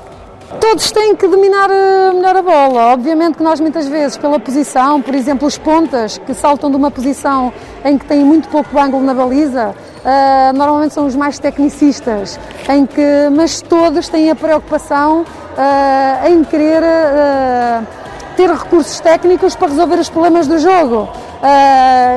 Todos 0.60 0.92
têm 0.92 1.16
que 1.16 1.28
dominar 1.28 1.70
eh, 1.70 2.12
melhor 2.14 2.36
a 2.36 2.42
bola. 2.42 2.94
Obviamente 2.94 3.38
que 3.38 3.44
nós 3.44 3.60
muitas 3.60 3.88
vezes, 3.88 4.18
pela 4.18 4.40
posição, 4.40 5.02
por 5.02 5.16
exemplo, 5.16 5.48
os 5.48 5.58
pontas 5.58 6.18
que 6.18 6.34
saltam 6.34 6.70
de 6.70 6.76
uma 6.76 6.92
posição 6.92 7.54
em 7.86 7.98
que 7.98 8.06
têm 8.06 8.24
muito 8.24 8.50
pouco 8.50 8.78
ângulo 8.78 9.04
na 9.04 9.14
baliza, 9.14 9.70
uh, 9.70 10.58
normalmente 10.58 10.94
são 10.94 11.06
os 11.06 11.16
mais 11.16 11.40
tecnicistas, 11.40 12.40
em 12.70 12.86
que, 12.86 13.30
mas 13.36 13.62
todos 13.62 14.10
têm 14.10 14.30
a 14.30 14.36
preocupação 14.36 15.22
uh, 15.22 16.28
em 16.28 16.44
querer 16.44 16.84
uh, 16.84 17.88
ter 18.36 18.50
recursos 18.50 19.00
técnicos 19.00 19.56
para 19.56 19.70
resolver 19.70 20.00
os 20.00 20.10
problemas 20.10 20.48
do 20.48 20.60
jogo. 20.60 21.10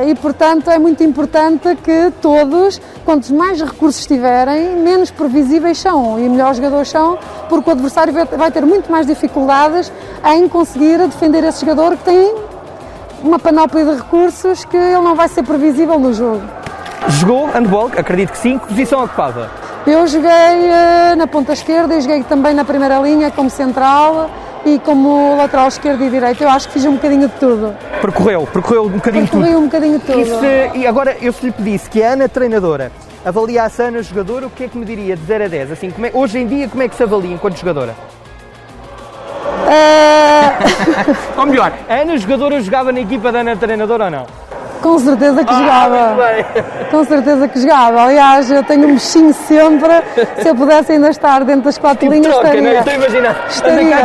E 0.07 0.13
portanto 0.15 0.69
é 0.69 0.77
muito 0.77 1.03
importante 1.03 1.75
que 1.83 2.13
todos, 2.21 2.79
quantos 3.03 3.31
mais 3.31 3.59
recursos 3.59 4.05
tiverem, 4.05 4.75
menos 4.75 5.09
previsíveis 5.09 5.79
são 5.79 6.19
e 6.19 6.29
melhores 6.29 6.57
jogadores 6.57 6.89
são, 6.89 7.17
porque 7.49 7.69
o 7.69 7.73
adversário 7.73 8.13
vai 8.13 8.51
ter 8.51 8.65
muito 8.65 8.91
mais 8.91 9.07
dificuldades 9.07 9.91
em 10.33 10.47
conseguir 10.47 10.97
defender 10.99 11.43
esse 11.43 11.61
jogador 11.61 11.97
que 11.97 12.03
tem 12.03 12.35
uma 13.23 13.39
panóplia 13.39 13.85
de 13.85 13.95
recursos 13.95 14.65
que 14.65 14.77
ele 14.77 15.01
não 15.01 15.15
vai 15.15 15.27
ser 15.27 15.43
previsível 15.43 15.99
no 15.99 16.13
jogo. 16.13 16.41
Jogou 17.07 17.47
handball, 17.47 17.91
acredito 17.95 18.31
que 18.31 18.37
sim, 18.37 18.57
que 18.57 18.67
posição 18.67 19.03
ocupava? 19.03 19.49
Eu 19.85 20.07
joguei 20.07 20.29
uh, 20.29 21.15
na 21.15 21.27
ponta 21.27 21.53
esquerda 21.53 21.95
e 21.95 22.01
joguei 22.01 22.23
também 22.23 22.53
na 22.53 22.65
primeira 22.65 22.97
linha 22.99 23.29
como 23.29 23.49
central 23.49 24.29
e 24.65 24.79
como 24.79 25.37
lateral 25.37 25.67
esquerdo 25.67 26.03
e 26.03 26.09
direito. 26.09 26.43
Eu 26.43 26.49
acho 26.49 26.67
que 26.67 26.73
fiz 26.73 26.85
um 26.85 26.93
bocadinho 26.93 27.27
de 27.27 27.33
tudo. 27.35 27.75
Percorreu, 28.01 28.47
percorreu 28.51 28.85
um 28.85 28.89
bocadinho 28.89 29.27
Percorreu 29.27 29.53
tudo. 29.53 29.61
um 29.61 29.65
bocadinho 29.65 29.99
de 29.99 30.05
tudo. 30.05 30.19
E, 30.19 30.25
se, 30.25 30.79
e, 30.79 30.87
agora, 30.87 31.15
eu 31.21 31.31
se 31.31 31.45
lhe 31.45 31.51
pedisse 31.51 31.87
que 31.87 32.01
a 32.01 32.13
Ana, 32.13 32.27
treinadora, 32.27 32.91
avaliasse 33.25 33.81
a 33.81 33.87
Ana 33.87 34.03
jogadora, 34.03 34.45
o 34.45 34.49
que 34.51 34.65
é 34.65 34.67
que 34.67 34.77
me 34.77 34.85
diria 34.85 35.15
de 35.15 35.25
0 35.25 35.45
a 35.45 35.47
10? 35.47 35.71
Assim, 35.71 35.87
é, 35.87 36.11
hoje 36.13 36.37
em 36.37 36.47
dia, 36.47 36.69
como 36.69 36.83
é 36.83 36.87
que 36.87 36.95
se 36.95 37.01
avalia 37.01 37.33
enquanto 37.33 37.57
jogadora? 37.57 37.95
Uh... 39.65 41.39
ou 41.39 41.45
melhor, 41.47 41.73
a 41.89 41.95
Ana 41.95 42.17
jogadora 42.17 42.61
jogava 42.61 42.91
na 42.91 42.99
equipa 42.99 43.31
da 43.31 43.39
Ana 43.39 43.55
treinadora 43.55 44.05
ou 44.05 44.11
não? 44.11 44.44
Com 44.81 44.99
certeza 44.99 45.43
que 45.43 45.53
ah, 45.53 45.57
jogava. 45.57 46.15
Com 46.91 47.03
certeza 47.03 47.47
que 47.47 47.59
jogava. 47.59 48.03
Aliás, 48.03 48.51
eu 48.51 48.63
tenho 48.63 48.87
um 48.87 48.93
bichinho 48.93 49.33
sempre. 49.33 49.91
Se 50.41 50.49
eu 50.49 50.55
pudesse 50.55 50.91
ainda 50.91 51.09
estar 51.09 51.43
dentro 51.43 51.63
das 51.63 51.77
quatro 51.77 51.99
tipo 51.99 52.13
linhas, 52.13 52.33
troca, 52.33 52.47
estaria. 52.47 52.73
Não, 52.73 52.79
estou 52.79 52.93
a 52.93 52.95
imaginar. 52.95 53.45
Estaria. 53.49 53.97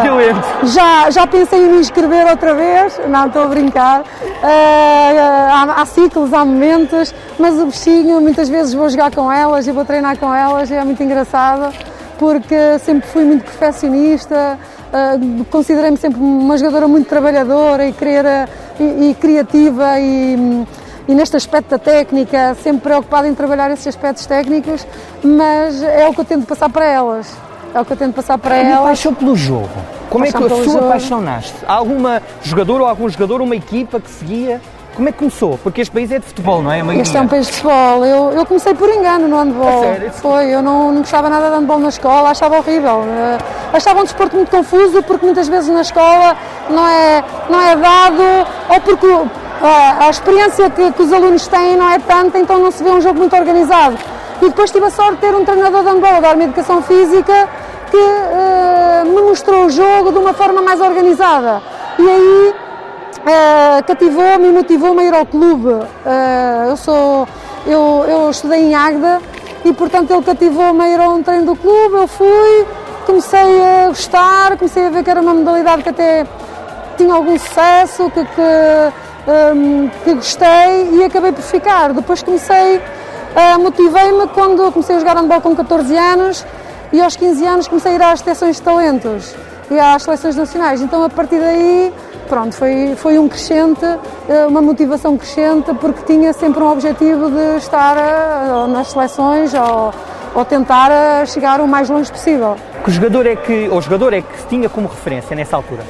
Já, 0.64 1.10
já 1.10 1.26
pensei 1.26 1.60
em 1.60 1.68
me 1.68 1.78
inscrever 1.78 2.26
outra 2.26 2.54
vez. 2.54 3.00
Não, 3.08 3.26
estou 3.26 3.42
a 3.42 3.46
brincar. 3.46 4.00
Uh, 4.00 4.04
há, 4.42 5.82
há, 5.82 5.86
ciclos, 5.86 6.32
há 6.32 6.44
momentos, 6.44 7.14
mas 7.38 7.58
o 7.58 7.66
bichinho, 7.66 8.20
muitas 8.20 8.48
vezes 8.48 8.72
vou 8.74 8.88
jogar 8.88 9.14
com 9.14 9.30
elas 9.30 9.66
e 9.66 9.72
vou 9.72 9.84
treinar 9.84 10.16
com 10.18 10.34
elas. 10.34 10.70
E 10.70 10.74
é 10.74 10.84
muito 10.84 11.02
engraçado 11.02 11.72
porque 12.18 12.78
sempre 12.80 13.08
fui 13.08 13.24
muito 13.24 13.44
perfeccionista. 13.44 14.58
Uh, 14.90 15.44
considerei-me 15.44 15.96
sempre 15.96 16.20
uma 16.20 16.58
jogadora 16.58 16.88
muito 16.88 17.08
trabalhadora 17.08 17.86
e, 17.86 17.92
querer, 17.92 18.48
e, 18.78 19.10
e 19.10 19.14
criativa 19.14 20.00
e, 20.00 20.66
e, 21.06 21.14
neste 21.14 21.36
aspecto 21.36 21.70
da 21.70 21.78
técnica, 21.78 22.56
sempre 22.60 22.82
preocupada 22.82 23.28
em 23.28 23.34
trabalhar 23.34 23.70
esses 23.70 23.86
aspectos 23.86 24.26
técnicos, 24.26 24.84
mas 25.22 25.80
é 25.80 26.08
o 26.08 26.12
que 26.12 26.20
eu 26.20 26.24
tento 26.24 26.44
passar 26.44 26.68
para 26.68 26.86
elas. 26.86 27.32
É 27.72 27.80
o 27.80 27.84
que 27.84 27.92
eu 27.92 27.96
tento 27.96 28.14
passar 28.14 28.36
para 28.36 28.56
é 28.56 28.64
elas. 28.64 28.82
paixão 28.82 29.14
pelo 29.14 29.36
jogo. 29.36 29.68
Como 30.08 30.24
paixão 30.24 30.44
é 30.44 30.46
que 30.48 30.52
a 30.52 30.56
sua 30.56 30.72
jogo. 30.72 30.88
paixão 30.88 31.20
nasce? 31.20 31.54
Há 31.68 31.74
alguma 31.74 32.20
jogadora 32.42 32.82
ou 32.82 32.88
algum 32.88 33.08
jogador, 33.08 33.40
uma 33.40 33.54
equipa 33.54 34.00
que 34.00 34.10
seguia? 34.10 34.60
Como 34.94 35.08
é 35.08 35.12
que 35.12 35.18
começou? 35.18 35.58
Porque 35.62 35.80
este 35.80 35.92
país 35.92 36.10
é 36.10 36.18
de 36.18 36.26
futebol, 36.26 36.62
não 36.62 36.70
é? 36.70 36.80
Este 37.00 37.16
é 37.16 37.20
um 37.20 37.28
país 37.28 37.46
de 37.46 37.52
futebol. 37.52 38.04
Eu, 38.04 38.32
eu 38.32 38.46
comecei 38.46 38.74
por 38.74 38.88
engano 38.88 39.28
no 39.28 39.36
handball. 39.36 39.82
sério? 39.82 40.12
Foi, 40.12 40.54
eu 40.54 40.62
não, 40.62 40.92
não 40.92 41.00
gostava 41.00 41.28
nada 41.30 41.50
de 41.50 41.56
handball 41.56 41.78
na 41.78 41.88
escola, 41.88 42.30
achava 42.30 42.58
horrível. 42.58 43.00
Uh, 43.00 43.38
achava 43.72 44.00
um 44.00 44.04
desporto 44.04 44.36
muito 44.36 44.50
confuso 44.50 45.02
porque 45.02 45.24
muitas 45.24 45.48
vezes 45.48 45.68
na 45.70 45.82
escola 45.82 46.36
não 46.68 46.86
é, 46.86 47.24
não 47.48 47.60
é 47.60 47.76
dado, 47.76 48.48
ou 48.68 48.80
porque 48.80 49.06
uh, 49.06 49.30
a 49.62 50.10
experiência 50.10 50.68
que, 50.70 50.92
que, 50.92 51.02
os 51.02 51.12
alunos 51.12 51.46
têm 51.46 51.76
não 51.76 51.90
é 51.90 51.98
tanta, 51.98 52.38
então 52.38 52.58
não 52.58 52.70
se 52.70 52.82
vê 52.82 52.90
um 52.90 53.00
jogo 53.00 53.18
muito 53.18 53.36
organizado. 53.36 53.96
E 54.42 54.48
depois 54.48 54.70
tive 54.70 54.86
a 54.86 54.90
sorte 54.90 55.16
de 55.16 55.20
ter 55.20 55.34
um 55.34 55.44
treinador 55.44 55.82
de 55.82 55.88
handball 55.88 56.16
a 56.16 56.20
dar-me 56.20 56.44
educação 56.44 56.82
física 56.82 57.48
que 57.90 57.96
uh, 57.96 59.06
me 59.06 59.22
mostrou 59.22 59.66
o 59.66 59.70
jogo 59.70 60.12
de 60.12 60.18
uma 60.18 60.32
forma 60.32 60.62
mais 60.62 60.80
organizada. 60.80 61.62
E 61.98 62.08
aí 62.08 62.54
uh, 63.20 63.84
cativou-me 63.84 64.48
e 64.48 64.52
motivou-me 64.52 65.00
a 65.00 65.04
ir 65.04 65.14
ao 65.14 65.26
clube. 65.26 65.68
Uh, 65.68 66.68
eu, 66.68 66.76
sou, 66.76 67.28
eu, 67.66 68.04
eu 68.08 68.30
estudei 68.30 68.60
em 68.60 68.74
Agda 68.74 69.20
e, 69.64 69.72
portanto, 69.72 70.12
ele 70.12 70.22
cativou-me 70.22 70.82
a 70.82 70.88
ir 70.88 71.00
a 71.00 71.08
um 71.08 71.22
treino 71.22 71.46
do 71.46 71.56
clube. 71.56 71.94
Eu 71.94 72.08
fui, 72.08 72.66
comecei 73.06 73.62
a 73.62 73.88
gostar, 73.88 74.56
comecei 74.56 74.86
a 74.86 74.90
ver 74.90 75.04
que 75.04 75.10
era 75.10 75.20
uma 75.20 75.34
modalidade 75.34 75.82
que 75.82 75.88
até 75.88 76.26
tinha 76.96 77.14
algum 77.14 77.38
sucesso, 77.38 78.10
que, 78.10 78.24
que, 78.24 79.54
um, 79.54 79.88
que 80.04 80.14
gostei 80.14 80.90
e 80.92 81.04
acabei 81.04 81.32
por 81.32 81.42
ficar. 81.42 81.92
Depois 81.92 82.22
comecei, 82.22 82.78
uh, 82.78 83.60
motivei-me 83.60 84.26
quando 84.28 84.70
comecei 84.72 84.96
a 84.96 84.98
jogar 84.98 85.16
handball 85.16 85.40
com 85.40 85.54
14 85.54 85.96
anos 85.96 86.46
e 86.92 87.00
aos 87.00 87.16
15 87.16 87.46
anos 87.46 87.68
comecei 87.68 87.92
a 87.92 87.94
ir 87.94 88.02
às 88.02 88.20
seleções 88.20 88.56
de 88.56 88.62
talentos 88.62 89.34
e 89.70 89.78
às 89.78 90.02
seleções 90.02 90.36
nacionais. 90.36 90.80
Então, 90.80 91.04
a 91.04 91.08
partir 91.08 91.38
daí, 91.38 91.92
pronto, 92.28 92.54
foi, 92.54 92.94
foi 92.96 93.18
um 93.18 93.28
crescente, 93.28 93.84
eh, 94.28 94.46
uma 94.46 94.60
motivação 94.60 95.16
crescente, 95.16 95.72
porque 95.74 96.02
tinha 96.04 96.32
sempre 96.32 96.62
um 96.62 96.70
objetivo 96.70 97.30
de 97.30 97.56
estar 97.58 97.96
eh, 97.96 98.66
nas 98.68 98.88
seleções 98.88 99.54
ou, 99.54 99.92
ou 100.34 100.44
tentar 100.44 100.90
eh, 100.90 101.26
chegar 101.26 101.60
o 101.60 101.68
mais 101.68 101.88
longe 101.88 102.10
possível. 102.10 102.56
Que 102.84 102.90
jogador 102.90 103.26
é 103.26 103.36
que, 103.36 103.68
ou 103.68 103.80
jogador 103.80 104.12
é 104.12 104.22
que 104.22 104.46
tinha 104.48 104.68
como 104.68 104.88
referência 104.88 105.36
nessa 105.36 105.56
altura? 105.56 105.82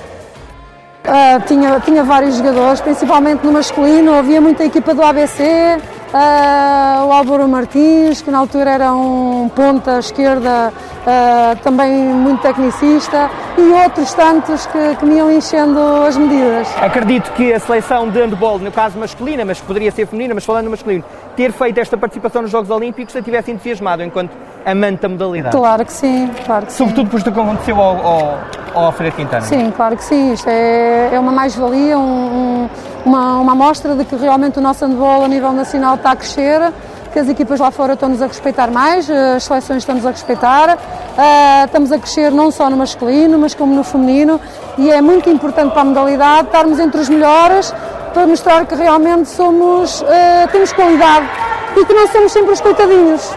Uh, 1.03 1.41
tinha, 1.47 1.81
tinha 1.81 2.05
vários 2.05 2.37
jogadores, 2.37 2.81
principalmente 2.81 3.45
no 3.45 3.51
masculino, 3.51 4.13
havia 4.15 4.41
muita 4.41 4.65
equipa 4.65 4.95
do 4.95 5.03
ABC, 5.03 5.43
uh, 5.43 7.07
o 7.07 7.13
Álvaro 7.13 7.49
Martins, 7.49 8.21
que 8.21 8.31
na 8.31 8.39
altura 8.39 8.71
era 8.71 8.93
um 8.93 9.49
ponta 9.49 9.99
esquerda 9.99 10.73
uh, 11.07 11.57
também 11.63 11.93
muito 11.93 12.41
tecnicista, 12.43 13.31
e 13.57 13.73
outros 13.85 14.13
tantos 14.15 14.67
que, 14.67 14.97
que 14.97 15.05
me 15.05 15.17
iam 15.17 15.31
enchendo 15.31 15.81
as 16.07 16.17
medidas. 16.17 16.69
Acredito 16.81 17.33
que 17.33 17.53
a 17.53 17.61
seleção 17.61 18.09
de 18.09 18.21
handball, 18.21 18.59
no 18.59 18.73
caso 18.73 18.99
masculina, 18.99 19.45
mas 19.45 19.61
poderia 19.61 19.91
ser 19.91 20.07
feminina, 20.07 20.35
mas 20.35 20.45
falando 20.45 20.65
no 20.65 20.71
masculino, 20.71 21.05
ter 21.37 21.53
feito 21.53 21.79
esta 21.79 21.97
participação 21.97 22.43
nos 22.43 22.51
Jogos 22.51 22.71
Olímpicos 22.71 23.15
a 23.17 23.23
tivesse 23.23 23.51
entusiasmado 23.51 24.03
enquanto 24.03 24.31
amante 24.65 25.03
da 25.03 25.09
modalidade. 25.09 25.57
Claro 25.57 25.85
que 25.85 25.93
sim, 25.93 26.31
claro 26.45 26.67
que 26.67 26.73
Sobretudo 26.73 27.05
depois 27.05 27.23
do 27.23 27.33
que 27.33 27.41
aconteceu 27.41 27.81
ao, 27.81 27.97
ao, 27.97 28.39
ao 28.75 28.85
Alfredo 28.87 29.17
Quintana. 29.17 29.43
Sim, 29.43 29.73
claro 29.75 29.97
que 29.97 30.05
sim. 30.05 30.33
Isto 30.33 30.49
é, 30.49 31.15
é 31.15 31.19
uma 31.19 31.33
mais-valia, 31.33 31.99
um, 31.99 32.03
um, 32.03 32.69
uma, 33.05 33.39
uma 33.39 33.53
amostra 33.53 33.95
de 33.95 34.05
que 34.05 34.17
realmente 34.17 34.59
o 34.59 34.63
nosso 34.63 34.85
handball 34.85 35.25
a 35.25 35.29
nível 35.29 35.53
nacional 35.53 35.95
está 35.95 36.13
a 36.13 36.17
crescer 36.17 36.73
que 37.13 37.19
as 37.19 37.29
equipas 37.29 37.59
lá 37.61 37.71
fora 37.71 37.95
estão-nos 37.95 38.23
a 38.23 38.27
respeitar 38.27 38.71
mais, 38.71 39.09
eh, 39.11 39.35
as 39.37 39.45
seleções 39.45 39.79
estamos 39.79 40.07
a 40.07 40.11
respeitar, 40.11 40.77
uh, 40.77 41.65
estamos 41.65 41.91
a 41.93 41.99
crescer 41.99 42.31
não 42.31 42.51
só 42.51 42.71
no 42.71 42.77
masculino, 42.77 43.39
mas 43.39 43.55
como 43.55 43.75
no 43.75 43.83
feminino 43.83 44.41
e 44.79 44.91
é 44.91 45.01
muito 45.01 45.29
importante 45.29 45.73
para 45.73 45.83
a 45.83 45.85
modalidade 45.85 46.47
estarmos 46.47 46.79
entre 46.79 47.01
os 47.01 47.09
melhores 47.09 47.75
para 48.15 48.27
mostrar 48.27 48.65
que 48.67 48.75
realmente 48.75 49.29
somos, 49.29 50.01
uh, 50.03 50.07
temos 50.53 50.73
qualidade 50.73 51.27
e 51.77 51.85
que 51.85 51.93
não 51.93 52.07
somos 52.09 52.33
sempre 52.33 52.53
os 52.53 52.61
coitadinhos. 52.61 53.37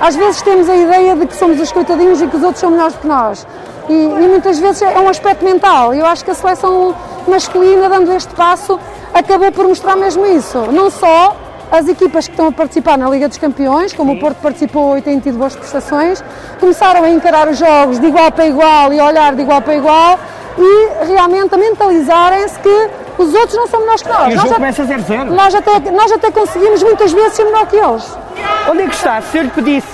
Às 0.00 0.16
vezes 0.16 0.40
temos 0.40 0.68
a 0.68 0.76
ideia 0.76 1.14
de 1.14 1.26
que 1.26 1.36
somos 1.36 1.60
os 1.60 1.70
coitadinhos 1.70 2.22
e 2.22 2.26
que 2.26 2.36
os 2.36 2.42
outros 2.42 2.60
são 2.60 2.70
melhores 2.70 2.96
que 2.96 3.06
nós. 3.06 3.46
E, 3.88 3.92
e 3.92 4.28
muitas 4.28 4.58
vezes 4.58 4.80
é 4.80 4.98
um 4.98 5.08
aspecto 5.08 5.44
mental. 5.44 5.92
Eu 5.92 6.06
acho 6.06 6.24
que 6.24 6.30
a 6.30 6.34
seleção 6.34 6.94
masculina, 7.28 7.88
dando 7.88 8.10
este 8.12 8.34
passo, 8.34 8.80
acabou 9.12 9.52
por 9.52 9.68
mostrar 9.68 9.96
mesmo 9.96 10.24
isso. 10.26 10.58
Não 10.72 10.88
só 10.90 11.36
as 11.70 11.86
equipas 11.88 12.26
que 12.26 12.32
estão 12.32 12.48
a 12.48 12.52
participar 12.52 12.98
na 12.98 13.08
Liga 13.08 13.28
dos 13.28 13.38
Campeões, 13.38 13.92
como 13.92 14.12
Sim. 14.12 14.18
o 14.18 14.20
Porto 14.20 14.38
participou 14.38 14.98
e 14.98 15.02
tem 15.02 15.20
tido 15.20 15.38
boas 15.38 15.54
prestações, 15.54 16.22
começaram 16.58 17.04
a 17.04 17.10
encarar 17.10 17.48
os 17.48 17.58
jogos 17.58 18.00
de 18.00 18.06
igual 18.06 18.30
para 18.32 18.46
igual 18.46 18.92
e 18.92 18.98
a 18.98 19.04
olhar 19.04 19.34
de 19.34 19.42
igual 19.42 19.62
para 19.62 19.76
igual 19.76 20.18
e 20.58 21.06
realmente 21.06 21.54
a 21.54 21.58
mentalizarem-se 21.58 22.58
que 22.58 22.90
os 23.18 23.32
outros 23.34 23.56
não 23.56 23.66
são 23.68 23.80
melhores 23.80 24.02
que 24.02 24.08
nós. 24.08 24.28
E 24.28 24.32
o 24.32 24.36
nós 24.36 24.42
jogo 24.42 24.54
começa 24.54 24.82
a 24.82 24.86
0-0. 24.86 25.24
Nós 25.26 25.54
até, 25.54 25.90
nós 25.90 26.12
até 26.12 26.30
conseguimos 26.30 26.82
muitas 26.82 27.12
vezes 27.12 27.34
ser 27.34 27.44
melhor 27.44 27.66
que 27.66 27.76
eles. 27.76 28.18
Onde 28.68 28.82
é 28.82 28.86
que 28.88 28.94
está? 28.94 29.20
Se 29.22 29.38
eu 29.38 29.44
lhe 29.44 29.50
pedisse, 29.50 29.88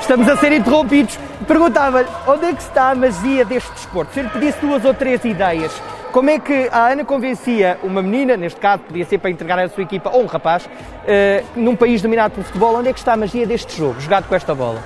estamos 0.00 0.28
a 0.28 0.36
ser 0.36 0.52
interrompidos, 0.52 1.18
perguntava-lhe 1.46 2.08
onde 2.26 2.46
é 2.46 2.52
que 2.52 2.62
está 2.62 2.90
a 2.90 2.94
magia 2.94 3.44
deste 3.44 3.72
desporto? 3.72 4.12
Se 4.14 4.20
eu 4.20 4.24
lhe 4.24 4.30
pedisse 4.30 4.58
duas 4.60 4.84
ou 4.84 4.94
três 4.94 5.24
ideias 5.24 5.72
como 6.12 6.30
é 6.30 6.38
que 6.38 6.68
a 6.72 6.88
Ana 6.88 7.04
convencia 7.04 7.78
uma 7.82 8.02
menina, 8.02 8.36
neste 8.36 8.60
caso 8.60 8.82
podia 8.82 9.04
ser 9.04 9.18
para 9.18 9.30
entregar 9.30 9.58
a 9.58 9.68
sua 9.68 9.82
equipa, 9.82 10.10
ou 10.10 10.22
um 10.22 10.26
rapaz, 10.26 10.66
uh, 10.66 11.46
num 11.56 11.76
país 11.76 12.02
dominado 12.02 12.32
pelo 12.32 12.44
futebol, 12.44 12.76
onde 12.76 12.88
é 12.88 12.92
que 12.92 12.98
está 12.98 13.12
a 13.12 13.16
magia 13.16 13.46
deste 13.46 13.76
jogo, 13.76 14.00
jogado 14.00 14.28
com 14.28 14.34
esta 14.34 14.54
bola? 14.54 14.82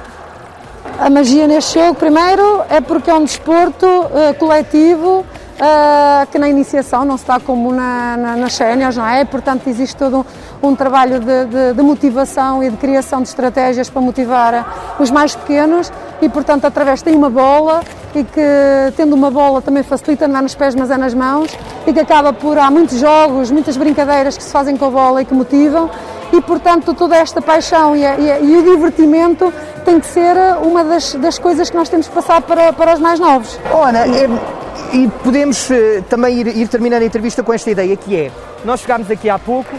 A 0.99 1.11
magia 1.11 1.47
neste 1.47 1.79
jogo, 1.79 1.95
primeiro, 1.95 2.63
é 2.69 2.81
porque 2.81 3.11
é 3.11 3.15
um 3.15 3.25
desporto 3.25 3.87
uh, 3.87 4.35
coletivo 4.39 5.25
uh, 5.55 6.27
que 6.31 6.39
na 6.39 6.49
iniciação 6.49 7.05
não 7.05 7.17
se 7.17 7.27
dá 7.27 7.39
como 7.41 7.73
na, 7.73 8.17
na, 8.17 8.37
nas 8.37 8.55
séniores, 8.55 8.97
não 8.97 9.07
é? 9.07 9.25
Portanto, 9.25 9.69
existe 9.69 9.97
todo 9.97 10.27
um, 10.63 10.69
um 10.69 10.77
trabalho 10.77 11.21
de, 11.21 11.45
de, 11.47 11.73
de, 11.75 11.83
motivação 11.83 12.63
e 12.63 12.71
de 12.71 12.77
criação 12.77 13.23
de 13.23 13.29
estratégias 13.29 13.89
para 13.91 14.01
motivar 14.01 14.97
os 14.99 15.11
mais 15.11 15.35
pequenos 15.35 15.93
e, 16.21 16.29
portanto, 16.29 16.65
através 16.65 17.03
tem 17.03 17.15
uma 17.15 17.31
bola 17.31 17.83
e 18.15 18.23
que, 18.23 18.93
tendo 18.97 19.15
uma 19.15 19.31
bola, 19.31 19.61
também 19.61 19.83
facilita 19.83 20.25
é 20.25 20.29
nos 20.29 20.55
pés, 20.55 20.75
mas 20.75 20.91
é 20.91 20.97
nas 20.97 21.15
mãos 21.15 21.57
e 21.87 21.93
que 21.93 22.01
acaba 22.01 22.33
por. 22.33 22.59
Há 22.59 22.71
muitos 22.71 22.99
jogos, 22.99 23.51
muitas 23.51 23.77
brincadeiras 23.77 24.37
que 24.37 24.43
se 24.43 24.53
fazem 24.53 24.77
com 24.77 24.87
a 24.87 24.91
bola 24.91 25.23
e 25.23 25.25
que 25.25 25.35
motivam 25.35 25.91
e, 26.33 26.41
portanto, 26.41 26.95
toda 26.95 27.17
esta 27.17 27.43
paixão 27.43 27.97
e, 27.97 28.03
e, 28.03 28.45
e 28.45 28.57
o 28.57 28.63
divertimento 28.63 29.53
tem 29.85 30.01
que 30.01 30.07
ser 30.07 30.37
uma 30.63 30.83
das, 30.83 31.15
das, 31.15 31.39
coisas 31.39 31.69
que 31.69 31.77
nós 31.77 31.89
temos 31.89 32.09
que 32.09 32.15
passar 32.15 32.41
para, 32.43 32.73
para 32.73 32.95
os 32.95 33.01
mais 33.01 33.21
novos. 33.21 33.59
É 34.07 34.54
E 34.95 35.09
podemos 35.25 35.69
uh, 35.71 36.03
também 36.09 36.39
ir, 36.39 36.47
ir 36.57 36.69
terminando 36.69 37.03
a 37.03 37.05
entrevista 37.05 37.43
com 37.43 37.53
esta 37.53 37.69
ideia 37.69 37.97
que 37.97 38.15
é, 38.15 38.31
nós 38.65 38.79
chegámos 38.79 39.11
aqui 39.11 39.29
há 39.29 39.37
pouco, 39.37 39.75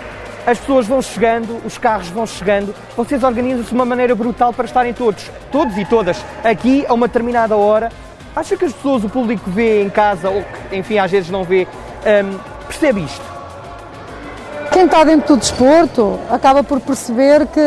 as 0.45 0.59
pessoas 0.59 0.85
vão 0.87 1.01
chegando, 1.01 1.57
os 1.65 1.77
carros 1.77 2.09
vão 2.09 2.27
chegando, 2.27 2.75
vocês 2.97 3.23
organizam-se 3.23 3.69
de 3.69 3.75
uma 3.75 3.85
maneira 3.85 4.13
brutal 4.13 4.51
para 4.51 4.65
estarem 4.65 4.93
todos, 4.93 5.31
todos 5.53 5.77
e 5.77 5.85
todas, 5.85 6.17
aqui 6.43 6.85
a 6.85 6.93
uma 6.93 7.07
determinada 7.07 7.55
hora. 7.55 7.93
Acha 8.35 8.57
que 8.57 8.65
as 8.65 8.73
pessoas, 8.73 9.05
o 9.05 9.09
público 9.09 9.49
vê 9.49 9.81
em 9.83 9.89
casa, 9.89 10.29
ou 10.29 10.43
que, 10.69 10.75
enfim, 10.75 10.97
às 10.97 11.09
vezes 11.09 11.29
não 11.29 11.45
vê, 11.45 11.65
um, 11.65 12.37
percebe 12.67 13.05
isto? 13.05 13.34
Quem 14.75 14.87
está 14.87 15.05
dentro 15.05 15.35
do 15.35 15.39
desporto 15.39 16.19
acaba 16.29 16.61
por 16.61 16.81
perceber 16.81 17.47
que 17.47 17.61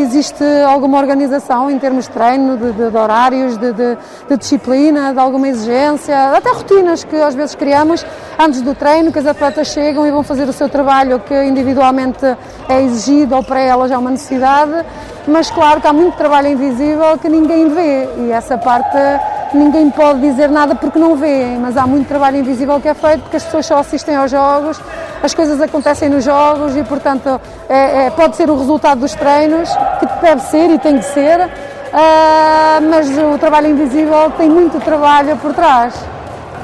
existe 0.00 0.42
alguma 0.66 0.96
organização 0.96 1.70
em 1.70 1.78
termos 1.78 2.06
de 2.06 2.12
treino, 2.12 2.56
de, 2.56 2.72
de, 2.72 2.90
de 2.90 2.96
horários, 2.96 3.58
de, 3.58 3.70
de, 3.74 3.98
disciplina, 4.38 5.12
de 5.12 5.18
alguma 5.18 5.46
exigência, 5.46 6.34
até 6.34 6.50
rotinas 6.52 7.04
que 7.04 7.16
às 7.16 7.34
vezes 7.34 7.54
criamos 7.54 8.06
antes 8.38 8.62
do 8.62 8.74
treino, 8.74 9.12
que 9.12 9.18
as 9.18 9.26
atletas 9.26 9.68
chegam 9.68 10.06
e 10.06 10.10
vão 10.10 10.22
fazer 10.22 10.48
o 10.48 10.54
seu 10.54 10.66
trabalho 10.66 11.20
que 11.20 11.34
individualmente 11.44 12.24
é 12.66 12.82
exigido 12.82 13.36
ou 13.36 13.44
para 13.44 13.60
elas 13.60 13.90
é 13.90 13.98
uma 13.98 14.10
necessidade, 14.10 14.86
mas 15.28 15.50
claro 15.50 15.82
que 15.82 15.86
há 15.86 15.92
muito 15.92 16.16
trabalho 16.16 16.48
invisível 16.48 17.18
que 17.18 17.28
ninguém 17.28 17.68
vê 17.68 18.08
e 18.16 18.32
essa 18.32 18.56
parte 18.56 18.96
ninguém 19.52 19.90
pode 19.90 20.20
dizer 20.20 20.48
nada 20.48 20.74
porque 20.74 20.98
não 20.98 21.14
vê, 21.14 21.58
mas 21.60 21.76
há 21.76 21.86
muito 21.86 22.08
trabalho 22.08 22.38
invisível 22.38 22.80
que 22.80 22.88
é 22.88 22.94
feito 22.94 23.20
porque 23.20 23.36
as 23.36 23.44
pessoas 23.44 23.66
só 23.66 23.78
assistem 23.78 24.16
aos 24.16 24.30
jogos, 24.30 24.80
as 25.24 25.32
coisas 25.32 25.58
acontecem 25.58 26.10
nos 26.10 26.22
jogos 26.22 26.76
e, 26.76 26.84
portanto, 26.84 27.40
é, 27.66 28.06
é, 28.06 28.10
pode 28.10 28.36
ser 28.36 28.50
o 28.50 28.58
resultado 28.58 29.00
dos 29.00 29.14
treinos, 29.14 29.70
que 29.98 30.06
deve 30.20 30.42
ser 30.42 30.70
e 30.70 30.78
tem 30.78 30.98
que 30.98 31.04
ser, 31.06 31.40
uh, 31.40 32.90
mas 32.90 33.08
o 33.16 33.38
trabalho 33.38 33.68
invisível 33.68 34.30
tem 34.36 34.50
muito 34.50 34.78
trabalho 34.80 35.34
por 35.38 35.54
trás. 35.54 35.94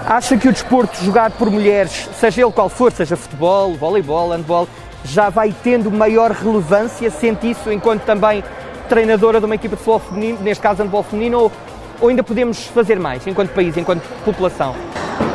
Acha 0.06 0.36
que 0.36 0.46
o 0.46 0.52
desporto 0.52 1.02
jogado 1.02 1.32
por 1.38 1.50
mulheres, 1.50 2.10
seja 2.20 2.42
ele 2.42 2.52
qual 2.52 2.68
for, 2.68 2.92
seja 2.92 3.16
futebol, 3.16 3.72
voleibol, 3.74 4.28
handball, 4.28 4.68
já 5.04 5.30
vai 5.30 5.54
tendo 5.64 5.90
maior 5.90 6.30
relevância? 6.30 7.10
Sente 7.10 7.50
isso 7.50 7.72
enquanto 7.72 8.02
também 8.02 8.44
treinadora 8.90 9.40
de 9.40 9.46
uma 9.46 9.54
equipa 9.54 9.74
de 9.74 9.82
futebol 9.82 10.00
feminino, 10.00 10.38
neste 10.42 10.62
caso 10.62 10.82
handball 10.82 11.02
feminino, 11.02 11.38
ou 11.38 11.52
ou 12.00 12.08
ainda 12.08 12.22
podemos 12.22 12.66
fazer 12.66 12.98
mais 12.98 13.26
enquanto 13.26 13.50
país, 13.50 13.76
enquanto 13.76 14.02
população? 14.24 14.74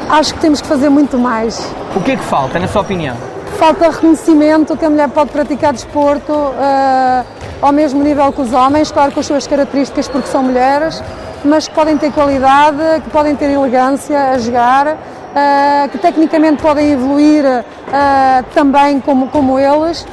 Acho 0.10 0.34
que 0.34 0.40
temos 0.40 0.62
que 0.62 0.68
fazer 0.68 0.90
muito 0.90 1.18
mais. 1.18 1.74
O 1.96 2.02
que 2.02 2.12
é 2.12 2.16
que 2.16 2.24
falta, 2.24 2.60
na 2.60 2.68
sua 2.68 2.82
opinião? 2.82 3.16
Falta 3.58 3.90
reconhecimento 3.90 4.76
que 4.78 4.86
a 4.86 4.90
mulher 4.90 5.10
pode 5.10 5.32
praticar 5.32 5.74
desporto 5.74 6.32
uh, 6.32 7.26
ao 7.62 7.72
mesmo 7.72 8.04
nível 8.04 8.32
que 8.32 8.42
os 8.42 8.54
homens, 8.54 8.92
claro 8.92 9.12
com 9.12 9.20
as 9.20 9.26
suas 9.26 9.48
características 9.48 10.08
porque 10.08 10.28
são 10.28 10.44
mulheres, 10.44 11.02
mas 11.44 11.68
que 11.68 11.74
podem 11.74 11.98
ter 11.98 12.12
qualidade, 12.12 13.02
que 13.04 13.10
podem 13.10 13.36
ter 13.36 13.50
elegância 13.50 14.32
a 14.32 14.38
jogar, 14.38 14.88
uh, 14.88 15.90
que 15.90 15.98
tecnicamente 15.98 16.62
podem 16.62 16.92
evoluir 16.92 17.46
uh, 17.46 17.64
também 18.54 19.00
como, 19.00 19.28
como 19.30 19.58
eles. 19.58 20.06